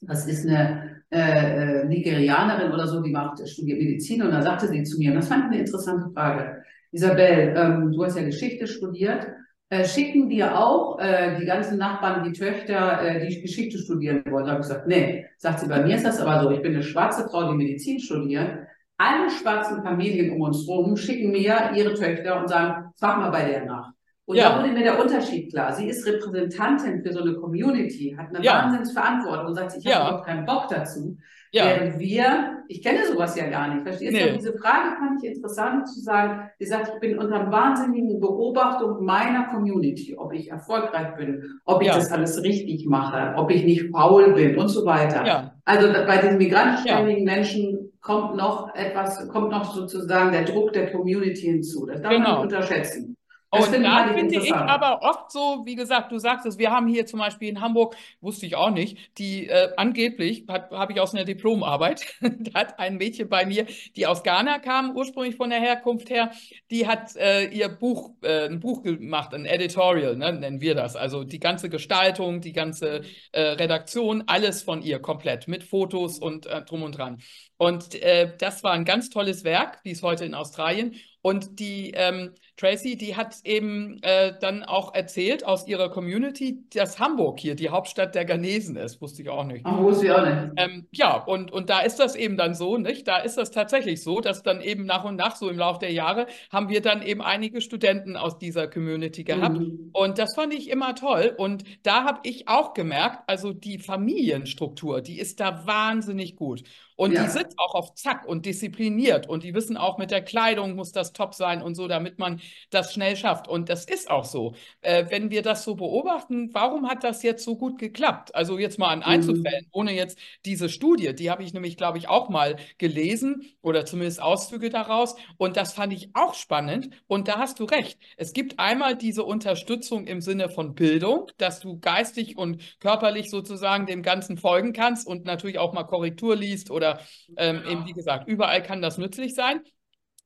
[0.00, 4.66] das ist eine äh, äh, Nigerianerin oder so, die macht studiert Medizin und da sagte
[4.66, 6.62] sie zu mir, und das fand ich eine interessante Frage.
[6.90, 9.26] Isabel, ähm, du hast ja Geschichte studiert
[9.68, 14.44] äh, schicken dir auch äh, die ganzen Nachbarn, die Töchter, äh, die Geschichte studieren wollen.
[14.44, 16.74] Da habe ich gesagt, nee, sagt sie, bei mir ist das aber so, ich bin
[16.74, 18.58] eine schwarze Frau, die Medizin studiert.
[18.96, 23.44] Alle schwarzen Familien um uns herum schicken mir ihre Töchter und sagen, frag mal bei
[23.44, 23.95] der nach.
[24.26, 24.50] Und ja.
[24.50, 25.72] da wurde mir der Unterschied klar.
[25.72, 28.64] Sie ist Repräsentantin für so eine Community, hat eine ja.
[28.64, 29.94] Wahnsinnsverantwortung und sagt, ich ja.
[29.94, 31.16] habe überhaupt keinen Bock dazu.
[31.52, 31.66] Ja.
[31.66, 34.16] Während wir, ich kenne sowas ja gar nicht, verstehst du?
[34.16, 34.32] Nee.
[34.36, 39.44] Diese Frage fand ich interessant zu sagen, sie sagt, ich bin unter wahnsinnigen Beobachtung meiner
[39.44, 41.94] Community, ob ich erfolgreich bin, ob ich ja.
[41.94, 45.24] das alles richtig mache, ob ich nicht faul bin und so weiter.
[45.24, 45.54] Ja.
[45.64, 51.42] Also bei diesen migrantischstämmigen Menschen kommt noch etwas, kommt noch sozusagen der Druck der Community
[51.42, 51.86] hinzu.
[51.86, 52.22] Das darf genau.
[52.22, 53.16] man nicht unterschätzen.
[53.50, 56.88] Das und da finde ich aber oft so, wie gesagt, du sagst es, wir haben
[56.88, 61.14] hier zum Beispiel in Hamburg, wusste ich auch nicht, die äh, angeblich, habe ich aus
[61.14, 65.60] einer Diplomarbeit, da hat ein Mädchen bei mir, die aus Ghana kam, ursprünglich von der
[65.60, 66.32] Herkunft her,
[66.70, 70.96] die hat äh, ihr Buch, äh, ein Buch gemacht, ein Editorial, ne, nennen wir das.
[70.96, 76.46] Also die ganze Gestaltung, die ganze äh, Redaktion, alles von ihr komplett, mit Fotos und
[76.46, 77.18] äh, drum und dran.
[77.58, 80.96] Und äh, das war ein ganz tolles Werk, die ist heute in Australien.
[81.26, 87.00] Und die ähm, Tracy, die hat eben äh, dann auch erzählt aus ihrer Community, dass
[87.00, 89.02] Hamburg hier die Hauptstadt der Ghanesen ist.
[89.02, 89.62] Wusste ich auch nicht.
[89.64, 90.52] Ach, wusste ich auch nicht.
[90.56, 93.08] Ähm, ja, und, und da ist das eben dann so, nicht?
[93.08, 95.90] Da ist das tatsächlich so, dass dann eben nach und nach, so im Laufe der
[95.90, 99.58] Jahre, haben wir dann eben einige Studenten aus dieser Community gehabt.
[99.58, 99.90] Mhm.
[99.94, 101.34] Und das fand ich immer toll.
[101.36, 106.62] Und da habe ich auch gemerkt, also die Familienstruktur, die ist da wahnsinnig gut.
[106.96, 107.24] Und ja.
[107.24, 110.92] die sind auch auf Zack und diszipliniert und die wissen auch, mit der Kleidung muss
[110.92, 113.48] das top sein und so, damit man das schnell schafft.
[113.48, 114.54] Und das ist auch so.
[114.80, 118.34] Äh, wenn wir das so beobachten, warum hat das jetzt so gut geklappt?
[118.34, 119.70] Also jetzt mal an Einzelfällen, mhm.
[119.72, 124.22] ohne jetzt diese Studie, die habe ich nämlich, glaube ich, auch mal gelesen oder zumindest
[124.22, 125.16] Auszüge daraus.
[125.36, 126.88] Und das fand ich auch spannend.
[127.06, 127.98] Und da hast du recht.
[128.16, 133.86] Es gibt einmal diese Unterstützung im Sinne von Bildung, dass du geistig und körperlich sozusagen
[133.86, 137.00] dem Ganzen folgen kannst und natürlich auch mal Korrektur liest oder oder
[137.36, 139.60] ähm, eben, wie gesagt, überall kann das nützlich sein.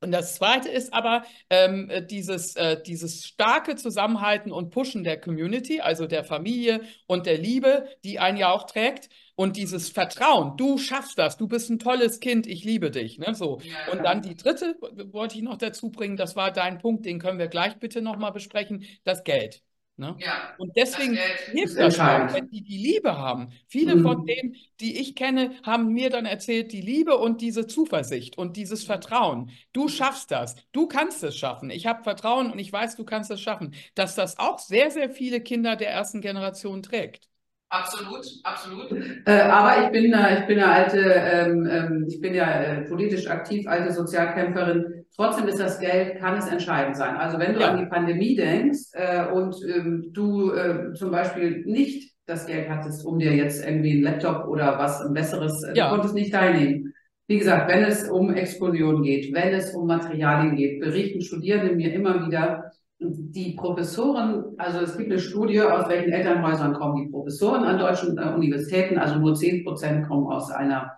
[0.03, 5.81] Und das Zweite ist aber ähm, dieses, äh, dieses starke Zusammenhalten und Pushen der Community,
[5.81, 9.11] also der Familie und der Liebe, die einen ja auch trägt.
[9.35, 13.18] Und dieses Vertrauen, du schaffst das, du bist ein tolles Kind, ich liebe dich.
[13.18, 13.35] Ne?
[13.35, 13.59] So.
[13.62, 14.77] Ja, und dann die dritte,
[15.12, 18.33] wollte ich noch dazu bringen, das war dein Punkt, den können wir gleich bitte nochmal
[18.33, 19.62] besprechen, das Geld.
[20.00, 20.16] Ne?
[20.18, 21.18] Ja, und deswegen
[21.52, 23.50] hilft das auch, wenn die die Liebe haben.
[23.68, 24.02] Viele mhm.
[24.02, 28.56] von denen, die ich kenne, haben mir dann erzählt, die Liebe und diese Zuversicht und
[28.56, 29.50] dieses Vertrauen.
[29.74, 30.56] Du schaffst das.
[30.72, 31.68] Du kannst es schaffen.
[31.68, 33.74] Ich habe Vertrauen und ich weiß, du kannst es schaffen.
[33.94, 37.29] Dass das auch sehr, sehr viele Kinder der ersten Generation trägt.
[37.70, 38.90] Absolut, absolut.
[39.26, 42.80] Äh, aber ich bin, äh, ich bin eine alte, ähm, ähm, ich bin ja äh,
[42.83, 45.04] politisch aktiv, alte Sozialkämpferin.
[45.14, 47.16] Trotzdem ist das Geld, kann es entscheidend sein.
[47.16, 47.70] Also wenn du ja.
[47.70, 53.06] an die Pandemie denkst äh, und ähm, du äh, zum Beispiel nicht das Geld hattest,
[53.06, 55.88] um dir jetzt irgendwie einen Laptop oder was ein besseres, äh, ja.
[55.88, 56.92] du konntest nicht teilnehmen.
[57.28, 61.92] Wie gesagt, wenn es um Exkursionen geht, wenn es um Materialien geht, berichten Studierende mir
[61.92, 67.64] immer wieder, die Professoren, also es gibt eine Studie, aus welchen Elternhäusern kommen die Professoren
[67.64, 70.96] an deutschen äh, Universitäten, also nur 10 Prozent kommen aus einer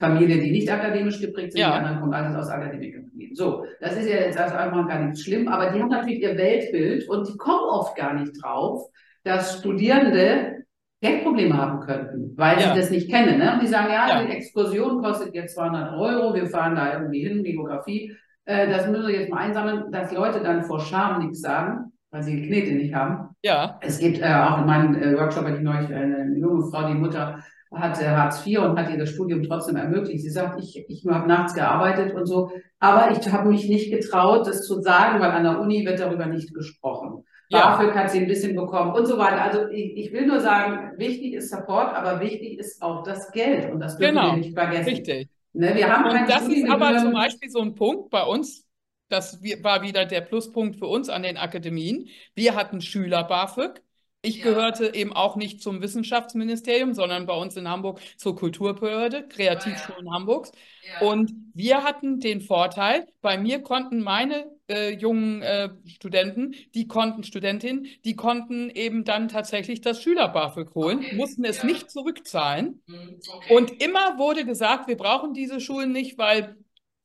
[0.00, 1.72] Familie, die nicht akademisch geprägt sind, ja.
[1.72, 3.36] die anderen kommen alles aus Akademikerfamilien.
[3.36, 6.36] So, das ist ja jetzt also einfach gar nicht schlimm, aber die haben natürlich ihr
[6.36, 8.88] Weltbild und die kommen oft gar nicht drauf,
[9.22, 10.64] dass Studierende
[11.02, 12.72] Geldprobleme haben könnten, weil ja.
[12.72, 13.38] sie das nicht kennen.
[13.38, 13.52] Ne?
[13.52, 17.26] Und die sagen, ja, ja, die Exkursion kostet jetzt 200 Euro, wir fahren da irgendwie
[17.26, 21.40] hin, Biografie, äh, das müssen wir jetzt mal einsammeln, dass Leute dann vor Scham nichts
[21.40, 23.34] sagen, weil sie die Knete nicht haben.
[23.42, 23.78] Ja.
[23.80, 26.86] Es gibt äh, auch in meinem äh, Workshop, hatte ich neulich äh, eine junge Frau,
[26.86, 27.42] die Mutter
[27.74, 30.22] hat äh, Hartz IV und hat ihr das Studium trotzdem ermöglicht.
[30.22, 34.46] Sie sagt, ich, ich habe nachts gearbeitet und so, aber ich habe mich nicht getraut,
[34.46, 37.24] das zu sagen, weil an der Uni wird darüber nicht gesprochen.
[37.48, 37.76] Ja.
[37.76, 39.42] BAföG hat sie ein bisschen bekommen und so weiter.
[39.42, 43.70] Also ich, ich will nur sagen, wichtig ist Support, aber wichtig ist auch das Geld
[43.70, 44.30] und das dürfen genau.
[44.30, 44.88] wir nicht vergessen.
[44.88, 45.28] Richtig.
[45.54, 48.66] Ne, wir haben und das ist aber zum Beispiel so ein Punkt bei uns,
[49.08, 52.08] das war wieder der Pluspunkt für uns an den Akademien.
[52.34, 53.82] Wir hatten Schüler BAföG
[54.22, 54.44] Ich ja.
[54.44, 60.10] gehörte eben auch nicht zum Wissenschaftsministerium, sondern bei uns in Hamburg zur Kulturbehörde, Kreativschulen ah,
[60.10, 60.14] ja.
[60.14, 60.52] Hamburgs.
[60.82, 61.06] Ja.
[61.06, 67.22] Und wir hatten den Vorteil, bei mir konnten meine äh, jungen äh, Studenten, die konnten,
[67.22, 71.16] Studentinnen, die konnten eben dann tatsächlich das Schüler-BAföG holen, okay.
[71.16, 72.82] mussten es nicht zurückzahlen.
[72.86, 73.54] Mhm, okay.
[73.54, 76.56] Und immer wurde gesagt, wir brauchen diese Schulen nicht, weil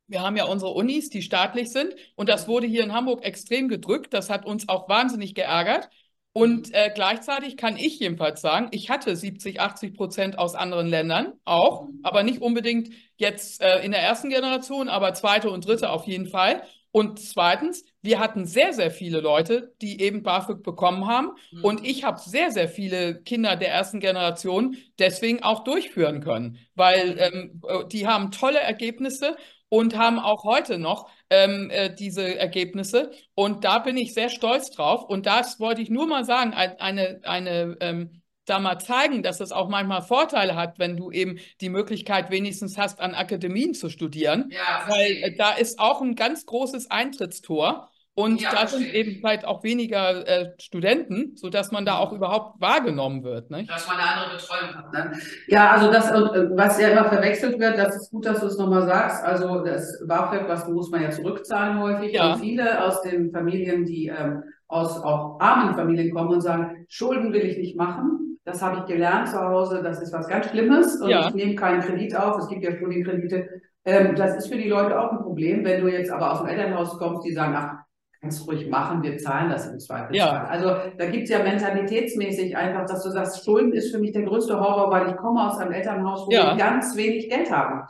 [0.08, 1.94] wir haben ja unsere Unis, die staatlich sind.
[2.16, 2.52] Und das mhm.
[2.52, 4.14] wurde hier in Hamburg extrem gedrückt.
[4.14, 5.90] Das hat uns auch wahnsinnig geärgert.
[6.38, 11.34] Und äh, gleichzeitig kann ich jedenfalls sagen, ich hatte 70, 80 Prozent aus anderen Ländern
[11.46, 16.06] auch, aber nicht unbedingt jetzt äh, in der ersten Generation, aber zweite und dritte auf
[16.06, 16.62] jeden Fall.
[16.92, 21.32] Und zweitens, wir hatten sehr, sehr viele Leute, die eben BAföG bekommen haben.
[21.52, 21.64] Mhm.
[21.64, 27.14] Und ich habe sehr, sehr viele Kinder der ersten Generation deswegen auch durchführen können, weil
[27.14, 27.20] mhm.
[27.20, 29.38] ähm, äh, die haben tolle Ergebnisse
[29.70, 33.12] und haben auch heute noch ähm, äh, diese Ergebnisse.
[33.36, 35.04] Und da bin ich sehr stolz drauf.
[35.04, 39.52] Und das wollte ich nur mal sagen, eine, eine ähm, da mal zeigen, dass es
[39.52, 44.50] auch manchmal Vorteile hat, wenn du eben die Möglichkeit wenigstens hast, an Akademien zu studieren.
[44.50, 47.90] Ja, Weil äh, da ist auch ein ganz großes Eintrittstor.
[48.18, 52.18] Und ja, da sind eben vielleicht auch weniger äh, Studenten, sodass man da auch mhm.
[52.18, 53.52] überhaupt wahrgenommen wird.
[53.52, 53.70] Nicht?
[53.70, 54.92] Dass man eine andere Betreuung hat.
[54.92, 55.20] Ne?
[55.46, 58.58] Ja, also das, äh, was ja immer verwechselt wird, das ist gut, dass du es
[58.58, 59.24] nochmal sagst.
[59.24, 62.14] Also das BAföG, was muss man ja zurückzahlen häufig.
[62.14, 62.34] Ja.
[62.34, 67.34] Und viele aus den Familien, die ähm, aus auch armen Familien kommen und sagen, Schulden
[67.34, 68.27] will ich nicht machen.
[68.48, 71.28] Das habe ich gelernt zu Hause, das ist was ganz Schlimmes und ja.
[71.28, 72.38] ich nehme keinen Kredit auf.
[72.38, 73.62] Es gibt ja Studienkredite.
[73.84, 75.66] Ähm, das ist für die Leute auch ein Problem.
[75.66, 77.80] Wenn du jetzt aber aus dem Elternhaus kommst, die sagen, ach,
[78.22, 80.16] kannst ruhig machen, wir zahlen das im Zweifelsfall.
[80.16, 80.46] Ja.
[80.46, 84.24] Also da gibt es ja mentalitätsmäßig einfach, dass du sagst, Schulden ist für mich der
[84.24, 86.52] größte Horror, weil ich komme aus einem Elternhaus, wo ja.
[86.52, 87.86] wir ganz wenig Geld haben.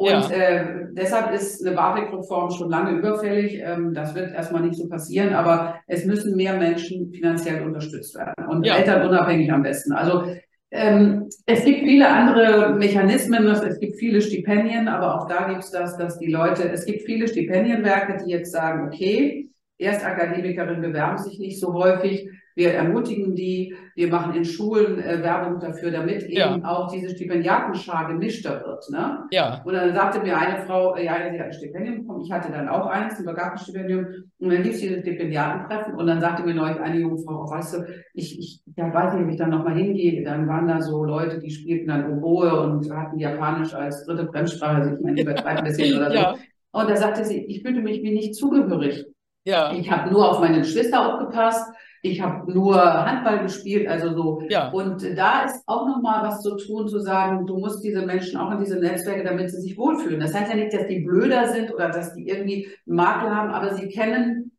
[0.00, 0.30] Und ja.
[0.30, 3.60] äh, deshalb ist eine BAföG-Reform schon lange überfällig.
[3.62, 8.32] Ähm, das wird erstmal nicht so passieren, aber es müssen mehr Menschen finanziell unterstützt werden
[8.48, 8.76] und ja.
[8.76, 9.92] Eltern unabhängig am besten.
[9.92, 10.24] Also
[10.70, 15.70] ähm, es gibt viele andere Mechanismen, es gibt viele Stipendien, aber auch da gibt es
[15.70, 21.38] das, dass die Leute, es gibt viele Stipendienwerke, die jetzt sagen, okay, Erstakademikerinnen bewerben sich
[21.38, 22.29] nicht so häufig.
[22.60, 26.54] Wir ermutigen die, wir machen in Schulen äh, Werbung dafür, damit ja.
[26.54, 28.84] eben auch diese Stipendiatenschar gemischter wird.
[28.90, 29.20] Ne?
[29.30, 29.62] Ja.
[29.64, 32.20] Und dann sagte mir eine Frau, äh, ja, sie hat ein Stipendium bekommen.
[32.20, 34.04] Ich hatte dann auch eins, ein Begabtenstipendium.
[34.40, 37.50] Und dann lief sie diese Stipendiatentreffen und dann sagte mir neulich eine junge Frau, oh,
[37.50, 40.22] weißt du, ich, ich ja, weiß nicht, ob ich dann nochmal hingehe.
[40.22, 44.82] Dann waren da so Leute, die spielten dann Oboe und hatten Japanisch als dritte Fremdsprache.
[44.82, 46.16] Also ich meine, die übertreiben ein bisschen oder so.
[46.16, 46.34] Ja.
[46.72, 49.06] Und da sagte sie, ich fühlte mich wie nicht zugehörig.
[49.44, 49.72] Ja.
[49.72, 51.72] Ich habe nur auf meine Geschwister aufgepasst.
[52.02, 54.42] Ich habe nur Handball gespielt, also so.
[54.48, 54.70] Ja.
[54.70, 58.50] Und da ist auch nochmal was zu tun, zu sagen, du musst diese Menschen auch
[58.52, 60.20] in diese Netzwerke, damit sie sich wohlfühlen.
[60.20, 63.50] Das heißt ja nicht, dass die blöder sind oder dass die irgendwie einen Makel haben,
[63.50, 64.52] aber sie kennen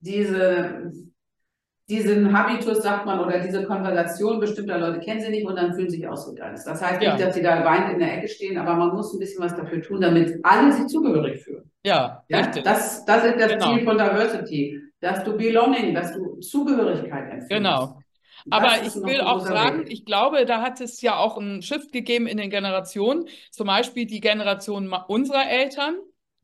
[0.00, 0.90] diese
[1.88, 5.88] diesen Habitus, sagt man, oder diese Konversation bestimmter Leute kennen sie nicht und dann fühlen
[5.88, 6.66] sie sich ausgegrenzt.
[6.66, 7.12] Das heißt ja.
[7.12, 9.54] nicht, dass sie da weinend in der Ecke stehen, aber man muss ein bisschen was
[9.54, 11.70] dafür tun, damit alle sich zugehörig fühlen.
[11.84, 12.64] Ja, ja richtig.
[12.64, 13.72] Das, das ist das genau.
[13.72, 17.50] Ziel von Diversity, dass du Belonging, dass du Zugehörigkeit empfindest.
[17.50, 18.00] Genau.
[18.50, 19.92] Aber ich will auch sagen, Weg.
[19.92, 23.26] ich glaube, da hat es ja auch einen Shift gegeben in den Generationen.
[23.50, 25.96] Zum Beispiel die Generation unserer Eltern.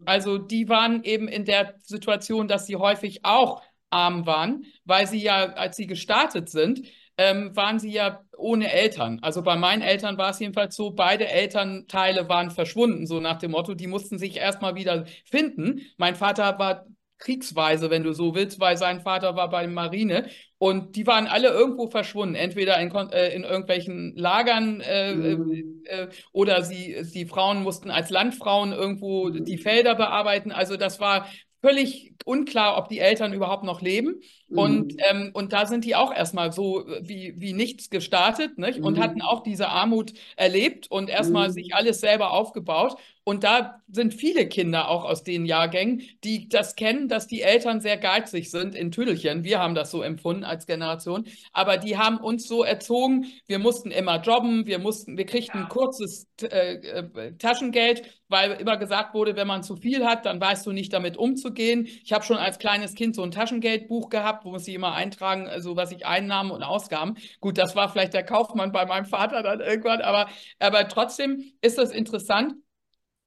[0.04, 5.22] Also die waren eben in der Situation, dass sie häufig auch arm waren, weil sie
[5.22, 6.82] ja, als sie gestartet sind,
[7.18, 9.18] ähm, waren sie ja ohne Eltern.
[9.22, 13.52] Also bei meinen Eltern war es jedenfalls so, beide Elternteile waren verschwunden, so nach dem
[13.52, 15.82] Motto, die mussten sich erstmal wieder finden.
[15.98, 16.86] Mein Vater war
[17.22, 20.26] kriegsweise, wenn du so willst, weil sein Vater war bei der Marine
[20.58, 25.82] und die waren alle irgendwo verschwunden, entweder in, äh, in irgendwelchen Lagern äh, mhm.
[25.84, 30.50] äh, oder sie, die Frauen mussten als Landfrauen irgendwo die Felder bearbeiten.
[30.50, 31.28] Also das war
[31.60, 34.20] völlig unklar, ob die Eltern überhaupt noch leben.
[34.52, 34.58] Mhm.
[34.58, 38.80] Und, ähm, und da sind die auch erstmal so wie, wie nichts gestartet nicht?
[38.80, 39.02] und mhm.
[39.02, 41.52] hatten auch diese Armut erlebt und erstmal mhm.
[41.52, 42.96] sich alles selber aufgebaut.
[43.24, 47.80] Und da sind viele Kinder auch aus den Jahrgängen, die das kennen, dass die Eltern
[47.80, 49.44] sehr geizig sind in Tüdelchen.
[49.44, 51.26] Wir haben das so empfunden als Generation.
[51.52, 55.68] Aber die haben uns so erzogen, wir mussten immer jobben, wir mussten, wir kriegten ein
[55.68, 60.66] kurzes äh, äh, Taschengeld, weil immer gesagt wurde, wenn man zu viel hat, dann weißt
[60.66, 61.86] du nicht damit umzugehen.
[62.02, 65.48] Ich habe schon als kleines Kind so ein Taschengeldbuch gehabt, wo muss ich immer eintragen,
[65.48, 67.16] also was ich Einnahmen und Ausgaben.
[67.40, 70.28] Gut, das war vielleicht der Kaufmann bei meinem Vater dann irgendwann, aber,
[70.58, 72.54] aber trotzdem ist das interessant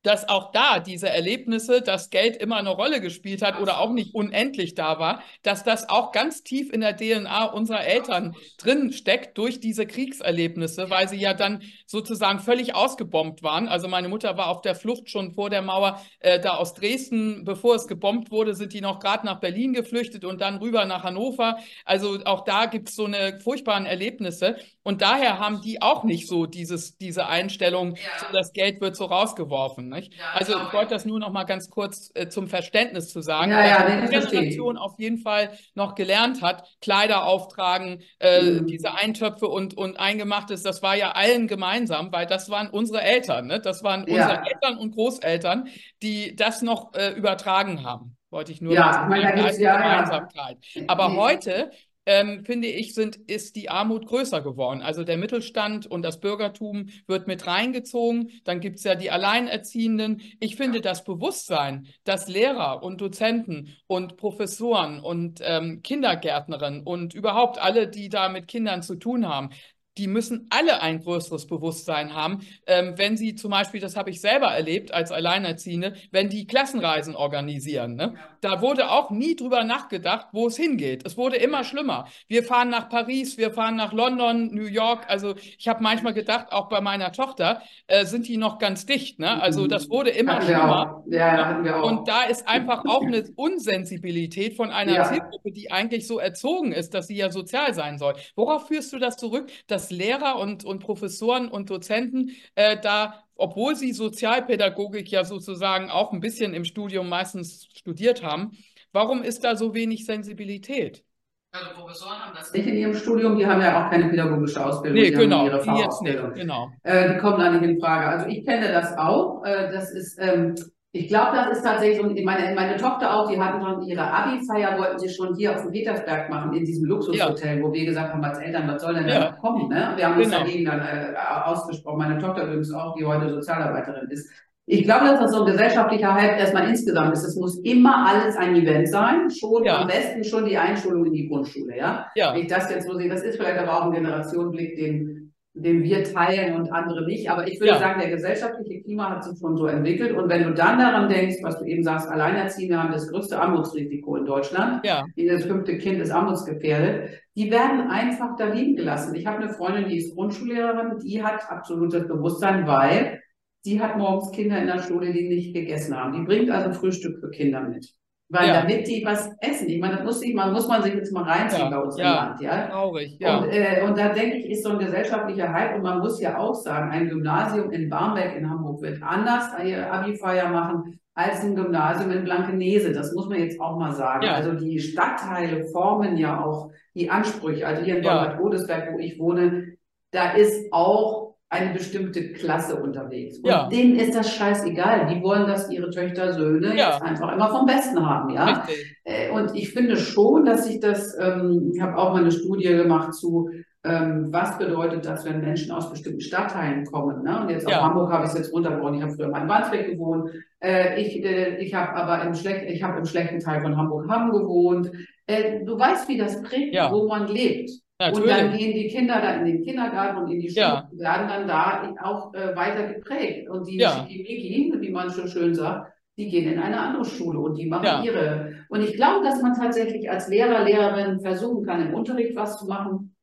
[0.05, 4.13] dass auch da diese Erlebnisse, dass Geld immer eine Rolle gespielt hat oder auch nicht
[4.13, 9.37] unendlich da war, dass das auch ganz tief in der DNA unserer Eltern drin steckt
[9.37, 13.67] durch diese Kriegserlebnisse, weil sie ja dann sozusagen völlig ausgebombt waren.
[13.67, 17.43] Also meine Mutter war auf der Flucht schon vor der Mauer äh, da aus Dresden,
[17.43, 21.03] bevor es gebombt wurde, sind die noch gerade nach Berlin geflüchtet und dann rüber nach
[21.03, 21.57] Hannover.
[21.83, 24.57] Also auch da gibt es so eine furchtbaren Erlebnisse.
[24.85, 28.01] Und daher haben die auch nicht so dieses, diese Einstellung, ja.
[28.19, 29.89] so das Geld wird so rausgeworfen.
[29.89, 30.13] Nicht?
[30.13, 33.49] Ja, also ich wollte das nur noch mal ganz kurz äh, zum Verständnis zu sagen,
[33.49, 38.67] ja, ja, dass die Generation auf jeden Fall noch gelernt hat, Kleider auftragen, äh, mhm.
[38.67, 43.47] diese Eintöpfe und, und Eingemachtes, das war ja allen gemeinsam, weil das waren unsere Eltern,
[43.47, 43.59] ne?
[43.59, 45.67] das waren unsere Eltern und Großeltern,
[46.03, 48.17] die das noch äh, übertragen haben.
[48.29, 50.57] Wollte ich nur ja, sagen, als Gemeinsamkeit.
[50.87, 51.71] Aber heute
[52.05, 54.81] ähm, finde ich, sind, ist die Armut größer geworden.
[54.81, 58.31] Also der Mittelstand und das Bürgertum wird mit reingezogen.
[58.43, 60.21] Dann gibt es ja die Alleinerziehenden.
[60.39, 67.59] Ich finde das Bewusstsein, dass Lehrer und Dozenten und Professoren und ähm, Kindergärtnerinnen und überhaupt
[67.59, 69.49] alle, die da mit Kindern zu tun haben,
[69.97, 74.21] die müssen alle ein größeres Bewusstsein haben, ähm, wenn sie zum Beispiel, das habe ich
[74.21, 77.95] selber erlebt als Alleinerziehende, wenn die Klassenreisen organisieren.
[77.95, 78.13] Ne?
[78.15, 78.19] Ja.
[78.41, 81.05] Da wurde auch nie drüber nachgedacht, wo es hingeht.
[81.05, 82.07] Es wurde immer schlimmer.
[82.27, 85.05] Wir fahren nach Paris, wir fahren nach London, New York.
[85.07, 89.19] Also ich habe manchmal gedacht, auch bei meiner Tochter äh, sind die noch ganz dicht.
[89.19, 89.41] Ne?
[89.41, 89.69] Also mhm.
[89.69, 91.03] das wurde immer hatten schlimmer.
[91.07, 91.89] Ja, auch.
[91.89, 95.03] Und da ist einfach auch eine Unsensibilität von einer ja.
[95.05, 98.15] Zielgruppe, die eigentlich so erzogen ist, dass sie ja sozial sein soll.
[98.35, 103.23] Worauf führst du das zurück, dass dass Lehrer und, und Professoren und Dozenten äh, da,
[103.35, 108.51] obwohl sie Sozialpädagogik ja sozusagen auch ein bisschen im Studium meistens studiert haben,
[108.91, 111.03] warum ist da so wenig Sensibilität?
[111.51, 115.01] Also Professoren haben das nicht in ihrem Studium, die haben ja auch keine pädagogische Ausbildung.
[115.01, 116.69] Nee, die genau, ihre die jetzt nicht, genau.
[116.83, 118.07] Äh, die kommen da nicht in Frage.
[118.07, 119.45] Also ich kenne das auch.
[119.45, 120.55] Äh, das ist ähm,
[120.95, 124.79] ich glaube, das ist tatsächlich so, meine, meine Tochter auch, die hatten schon ihre Abi-Feier,
[124.79, 127.63] wollten sie schon hier auf dem Petersberg machen, in diesem Luxushotel, ja.
[127.63, 129.19] wo wir gesagt haben, als Eltern, was soll denn ja.
[129.19, 129.67] da kommen?
[129.67, 129.91] Ne?
[129.97, 130.23] Wir haben genau.
[130.23, 131.97] uns dagegen dann äh, ausgesprochen.
[131.97, 134.31] Meine Tochter übrigens auch, die heute Sozialarbeiterin ist.
[134.67, 137.25] Ich glaube, dass das so ein gesellschaftlicher Hype erstmal insgesamt ist.
[137.25, 139.29] Es muss immer alles ein Event sein.
[139.29, 139.81] Schon ja.
[139.81, 142.07] am besten schon die Einschulung in die Grundschule, ja?
[142.15, 142.33] ja.
[142.33, 145.24] Wenn ich das jetzt so sehe, das ist vielleicht aber auch ein Generationenblick, den
[145.55, 147.29] den wir teilen und andere nicht.
[147.31, 147.79] Aber ich würde ja.
[147.79, 150.15] sagen, der gesellschaftliche Klima hat sich schon so entwickelt.
[150.15, 154.17] Und wenn du dann daran denkst, was du eben sagst, Alleinerziehende haben das größte Armutsrisiko
[154.17, 154.85] in Deutschland.
[154.85, 155.05] Ja.
[155.15, 157.09] Jedes fünfte Kind ist armutsgefährdet.
[157.35, 159.15] Die werden einfach da liegen gelassen.
[159.15, 163.21] Ich habe eine Freundin, die ist Grundschullehrerin, die hat absolutes Bewusstsein, weil
[163.65, 166.13] die hat morgens Kinder in der Schule, die nicht gegessen haben.
[166.13, 167.93] Die bringt also Frühstück für Kinder mit.
[168.29, 168.61] Weil ja.
[168.61, 169.69] damit die was essen.
[169.69, 171.69] Ich meine, das muss, ich, man, muss man sich jetzt mal reinziehen ja.
[171.69, 172.03] bei uns ja.
[172.03, 172.41] im Land.
[172.41, 172.67] Ja?
[172.67, 173.37] Traurig, ja.
[173.37, 175.75] Und, äh, und da denke ich, ist so ein gesellschaftlicher Hype.
[175.75, 179.91] Und man muss ja auch sagen, ein Gymnasium in Barmbek in Hamburg wird anders ihre
[179.91, 182.91] Abi-Feier machen als ein Gymnasium in Blankenese.
[182.93, 184.25] Das muss man jetzt auch mal sagen.
[184.25, 184.33] Ja.
[184.33, 187.67] Also die Stadtteile formen ja auch die Ansprüche.
[187.67, 189.77] Also hier in Bad Godesberg, wo ich wohne,
[190.11, 193.37] da ist auch eine bestimmte Klasse unterwegs.
[193.39, 193.69] Und ja.
[193.69, 195.07] denen ist das scheißegal.
[195.07, 196.91] Die wollen, dass ihre Töchter, Söhne ja.
[196.91, 198.45] jetzt einfach immer vom Besten haben, ja.
[198.45, 198.97] Richtig.
[199.03, 202.67] Äh, und ich finde schon, dass ich das, ähm, ich habe auch mal eine Studie
[202.67, 203.49] gemacht zu,
[203.83, 207.23] ähm, was bedeutet das, wenn Menschen aus bestimmten Stadtteilen kommen.
[207.23, 207.41] Ne?
[207.41, 207.77] Und jetzt ja.
[207.77, 208.95] auf Hamburg habe ich es jetzt runtergebrochen.
[208.95, 210.31] Ich habe früher mal in Wandsbek gewohnt.
[210.59, 214.31] Äh, ich äh, ich habe aber im, schlecht, ich hab im schlechten Teil von Hamburg-Hamm
[214.31, 214.91] gewohnt.
[215.27, 216.91] Äh, du weißt, wie das prägt, ja.
[216.91, 217.69] wo man lebt.
[217.97, 218.23] Natürlich.
[218.23, 220.89] Und dann gehen die Kinder da in den Kindergarten und in die Schule, ja.
[220.91, 223.49] werden dann da auch äh, weiter geprägt.
[223.49, 224.05] Und die ja.
[224.09, 228.03] wie man so schön sagt, die gehen in eine andere Schule und die machen ja.
[228.03, 228.65] ihre.
[228.69, 232.67] Und ich glaube, dass man tatsächlich als Lehrer, Lehrerin versuchen kann, im Unterricht was zu
[232.67, 233.15] machen,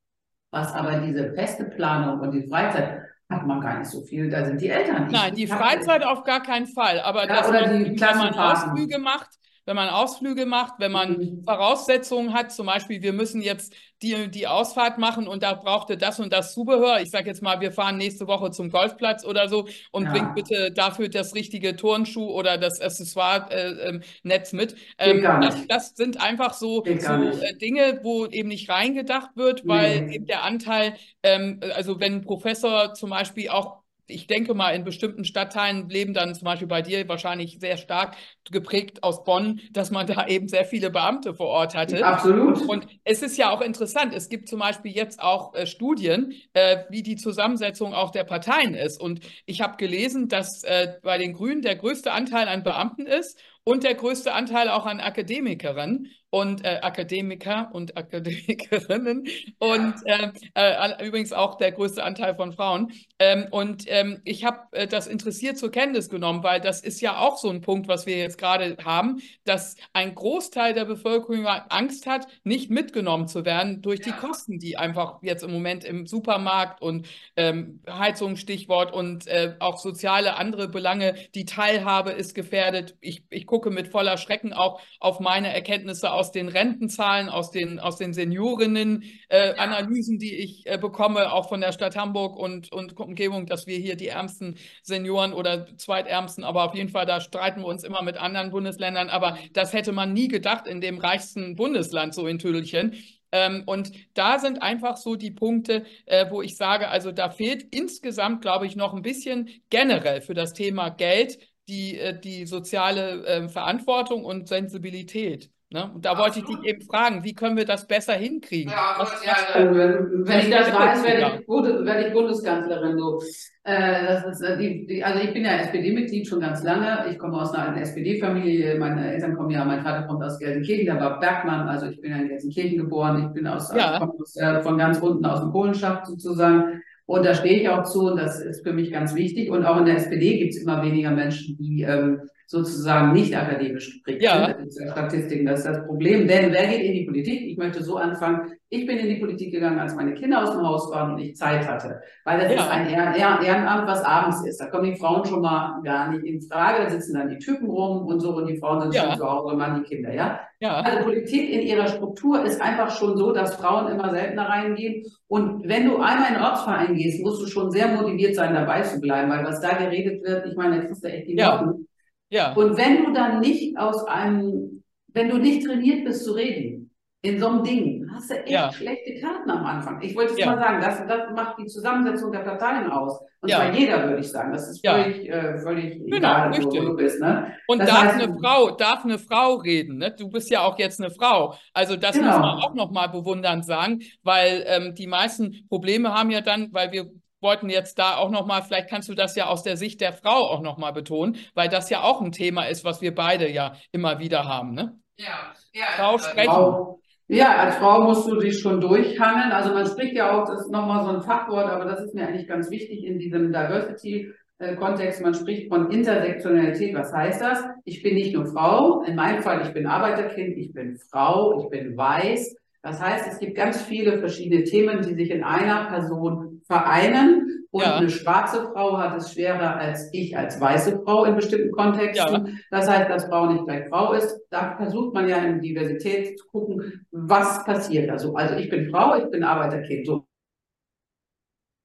[0.50, 4.28] was aber diese feste Planung und die Freizeit hat man gar nicht so viel.
[4.28, 5.08] Da sind die Eltern.
[5.10, 7.00] Nein, die Freizeit auf gar keinen Fall.
[7.00, 9.28] Aber ja, dass man, wenn man Ausflüge macht,
[9.64, 11.44] wenn man Ausflüge macht, wenn man mhm.
[11.44, 16.18] Voraussetzungen hat, zum Beispiel, wir müssen jetzt die, die Ausfahrt machen und da brauchte das
[16.18, 17.00] und das Zubehör.
[17.00, 20.12] Ich sage jetzt mal, wir fahren nächste Woche zum Golfplatz oder so und ja.
[20.12, 24.74] bringt bitte dafür das richtige Turnschuh oder das Accessoire-Netz äh, mit.
[24.98, 30.02] Ähm, das, das, sind einfach so, so äh, Dinge, wo eben nicht reingedacht wird, weil
[30.02, 30.16] nee.
[30.16, 34.84] eben der Anteil, ähm, also wenn ein Professor zum Beispiel auch ich denke mal, in
[34.84, 38.16] bestimmten Stadtteilen leben dann zum Beispiel bei dir wahrscheinlich sehr stark
[38.50, 42.04] geprägt aus Bonn, dass man da eben sehr viele Beamte vor Ort hatte.
[42.04, 42.60] Absolut.
[42.68, 46.84] Und es ist ja auch interessant, es gibt zum Beispiel jetzt auch äh, Studien, äh,
[46.90, 49.00] wie die Zusammensetzung auch der Parteien ist.
[49.00, 53.38] Und ich habe gelesen, dass äh, bei den Grünen der größte Anteil an Beamten ist
[53.64, 59.28] und der größte Anteil auch an Akademikerinnen und äh, Akademiker und Akademikerinnen
[59.58, 62.90] und äh, äh, übrigens auch der größte Anteil von Frauen.
[63.18, 67.18] Ähm, und ähm, ich habe äh, das interessiert zur Kenntnis genommen, weil das ist ja
[67.18, 72.06] auch so ein Punkt, was wir jetzt gerade haben, dass ein Großteil der Bevölkerung Angst
[72.06, 76.80] hat, nicht mitgenommen zu werden durch die Kosten, die einfach jetzt im Moment im Supermarkt
[76.80, 77.06] und
[77.36, 82.96] ähm, Heizung Stichwort und äh, auch soziale andere Belange, die Teilhabe ist gefährdet.
[83.02, 87.50] Ich, ich gucke mit voller Schrecken auch auf meine Erkenntnisse aus aus den Rentenzahlen, aus
[87.50, 92.70] den, aus den Seniorinnen-Analysen, äh, die ich äh, bekomme, auch von der Stadt Hamburg und,
[92.70, 97.20] und Umgebung, dass wir hier die ärmsten Senioren oder zweitärmsten, aber auf jeden Fall, da
[97.20, 99.08] streiten wir uns immer mit anderen Bundesländern.
[99.08, 102.94] Aber das hätte man nie gedacht in dem reichsten Bundesland, so in Tüdelchen.
[103.32, 107.64] Ähm, und da sind einfach so die Punkte, äh, wo ich sage, also da fehlt
[107.74, 113.24] insgesamt, glaube ich, noch ein bisschen generell für das Thema Geld die, äh, die soziale
[113.26, 115.50] äh, Verantwortung und Sensibilität.
[115.72, 115.90] Ne?
[115.94, 118.70] Und da wollte ich dich eben fragen, wie können wir das besser hinkriegen?
[118.70, 122.98] Ja, was, ja, also, wenn, wenn ich das weiß, werde ich, werde ich Bundeskanzlerin.
[122.98, 123.20] So.
[123.64, 127.10] Äh, das ist, äh, die, die, also ich bin ja SPD-Mitglied schon ganz lange.
[127.10, 128.78] Ich komme aus einer SPD-Familie.
[128.78, 131.68] Meine Eltern kommen ja, mein Vater kommt aus Gelsenkirchen, der war Bergmann.
[131.68, 133.26] Also ich bin ja in Gelsenkirchen geboren.
[133.28, 133.92] Ich bin aus, ja.
[133.92, 136.82] also aus äh, von ganz unten aus dem Kohlenschacht sozusagen.
[137.06, 139.50] Und da stehe ich auch zu und das ist für mich ganz wichtig.
[139.50, 143.94] Und auch in der SPD gibt es immer weniger Menschen, die ähm, sozusagen nicht akademisch
[143.94, 144.54] geprägt ja.
[144.68, 144.90] sind.
[144.90, 146.28] Statistiken, das ist das Problem.
[146.28, 147.40] Denn wer geht in die Politik?
[147.42, 148.52] Ich möchte so anfangen.
[148.68, 151.36] Ich bin in die Politik gegangen, als meine Kinder aus dem Haus waren und ich
[151.36, 152.00] Zeit hatte.
[152.24, 152.60] Weil das ja.
[152.60, 154.60] ist ein Ehrenamt, was abends ist.
[154.60, 156.84] Da kommen die Frauen schon mal gar nicht in Frage.
[156.84, 159.08] Da sitzen dann die Typen rum und so und die Frauen sind ja.
[159.08, 160.40] schon zu Hause, Mann, die Kinder, ja?
[160.60, 160.80] ja?
[160.80, 165.04] Also Politik in ihrer Struktur ist einfach schon so, dass Frauen immer seltener reingehen.
[165.28, 168.82] Und wenn du einmal in den Ortsverein gehst, musst du schon sehr motiviert sein, dabei
[168.82, 171.60] zu bleiben, weil was da geredet wird, ich meine, da kriegst du echt die ja.
[171.60, 171.86] Wochen.
[172.32, 172.54] Ja.
[172.54, 177.38] Und wenn du dann nicht aus einem, wenn du nicht trainiert bist zu reden, in
[177.38, 178.72] so einem Ding, hast du echt ja.
[178.72, 180.00] schlechte Karten am Anfang.
[180.00, 180.46] Ich wollte es ja.
[180.46, 183.20] mal sagen, das, das macht die Zusammensetzung der Parteien aus.
[183.42, 183.56] Und ja.
[183.56, 184.50] zwar jeder, würde ich sagen.
[184.50, 187.20] Das ist völlig, äh, völlig genau, egal, wo, wo, du bist.
[187.20, 187.52] Ne?
[187.68, 189.98] Und das darf, heißt, eine Frau, darf eine Frau reden?
[189.98, 190.14] Ne?
[190.18, 191.54] Du bist ja auch jetzt eine Frau.
[191.74, 192.30] Also das genau.
[192.30, 196.92] muss man auch nochmal bewundernd sagen, weil ähm, die meisten Probleme haben ja dann, weil
[196.92, 197.10] wir
[197.42, 200.48] wollten jetzt da auch nochmal, vielleicht kannst du das ja aus der Sicht der Frau
[200.48, 204.18] auch nochmal betonen, weil das ja auch ein Thema ist, was wir beide ja immer
[204.18, 204.74] wieder haben.
[204.74, 204.96] Ne?
[205.16, 205.84] Ja, ja.
[205.96, 206.50] Frau sprechen.
[206.50, 209.52] Frau, ja, als Frau musst du dich schon durchhangeln.
[209.52, 212.26] Also man spricht ja auch, das ist nochmal so ein Fachwort, aber das ist mir
[212.26, 214.32] eigentlich ganz wichtig in diesem Diversity.
[214.78, 216.94] Kontext, man spricht von Intersektionalität.
[216.94, 217.64] Was heißt das?
[217.84, 221.68] Ich bin nicht nur Frau, in meinem Fall, ich bin Arbeiterkind, ich bin Frau, ich
[221.68, 222.54] bin weiß.
[222.82, 227.66] Das heißt, es gibt ganz viele verschiedene Themen, die sich in einer Person vereinen.
[227.70, 227.96] Und ja.
[227.96, 232.46] eine schwarze Frau hat es schwerer als ich als weiße Frau in bestimmten Kontexten.
[232.46, 232.52] Ja.
[232.70, 234.38] Das heißt, dass Frau nicht gleich Frau ist.
[234.50, 239.16] Da versucht man ja in Diversität zu gucken, was passiert Also, Also ich bin Frau,
[239.16, 240.06] ich bin Arbeiterkind.
[240.06, 240.26] So.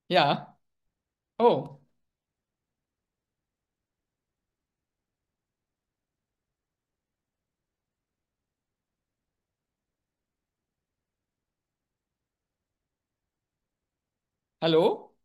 [0.10, 0.58] Ja.
[1.40, 1.77] Oh.
[14.62, 15.16] Hallo?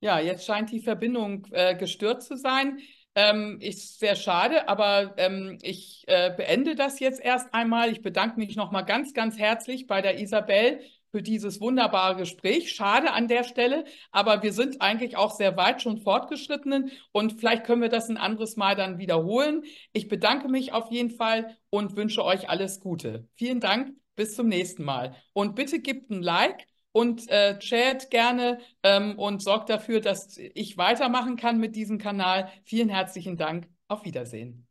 [0.00, 2.78] Ja, jetzt scheint die Verbindung äh, gestört zu sein.
[3.16, 7.90] Ähm, ist sehr schade, aber ähm, ich äh, beende das jetzt erst einmal.
[7.90, 10.80] Ich bedanke mich nochmal ganz, ganz herzlich bei der Isabel
[11.10, 12.72] für dieses wunderbare Gespräch.
[12.72, 17.64] Schade an der Stelle, aber wir sind eigentlich auch sehr weit schon fortgeschrittenen und vielleicht
[17.64, 19.62] können wir das ein anderes Mal dann wiederholen.
[19.92, 23.28] Ich bedanke mich auf jeden Fall und wünsche euch alles Gute.
[23.34, 25.16] Vielen Dank, bis zum nächsten Mal.
[25.32, 30.76] Und bitte gebt ein Like und äh, chat gerne ähm, und sorgt dafür, dass ich
[30.76, 32.50] weitermachen kann mit diesem Kanal.
[32.64, 33.68] Vielen herzlichen Dank.
[33.88, 34.67] Auf Wiedersehen.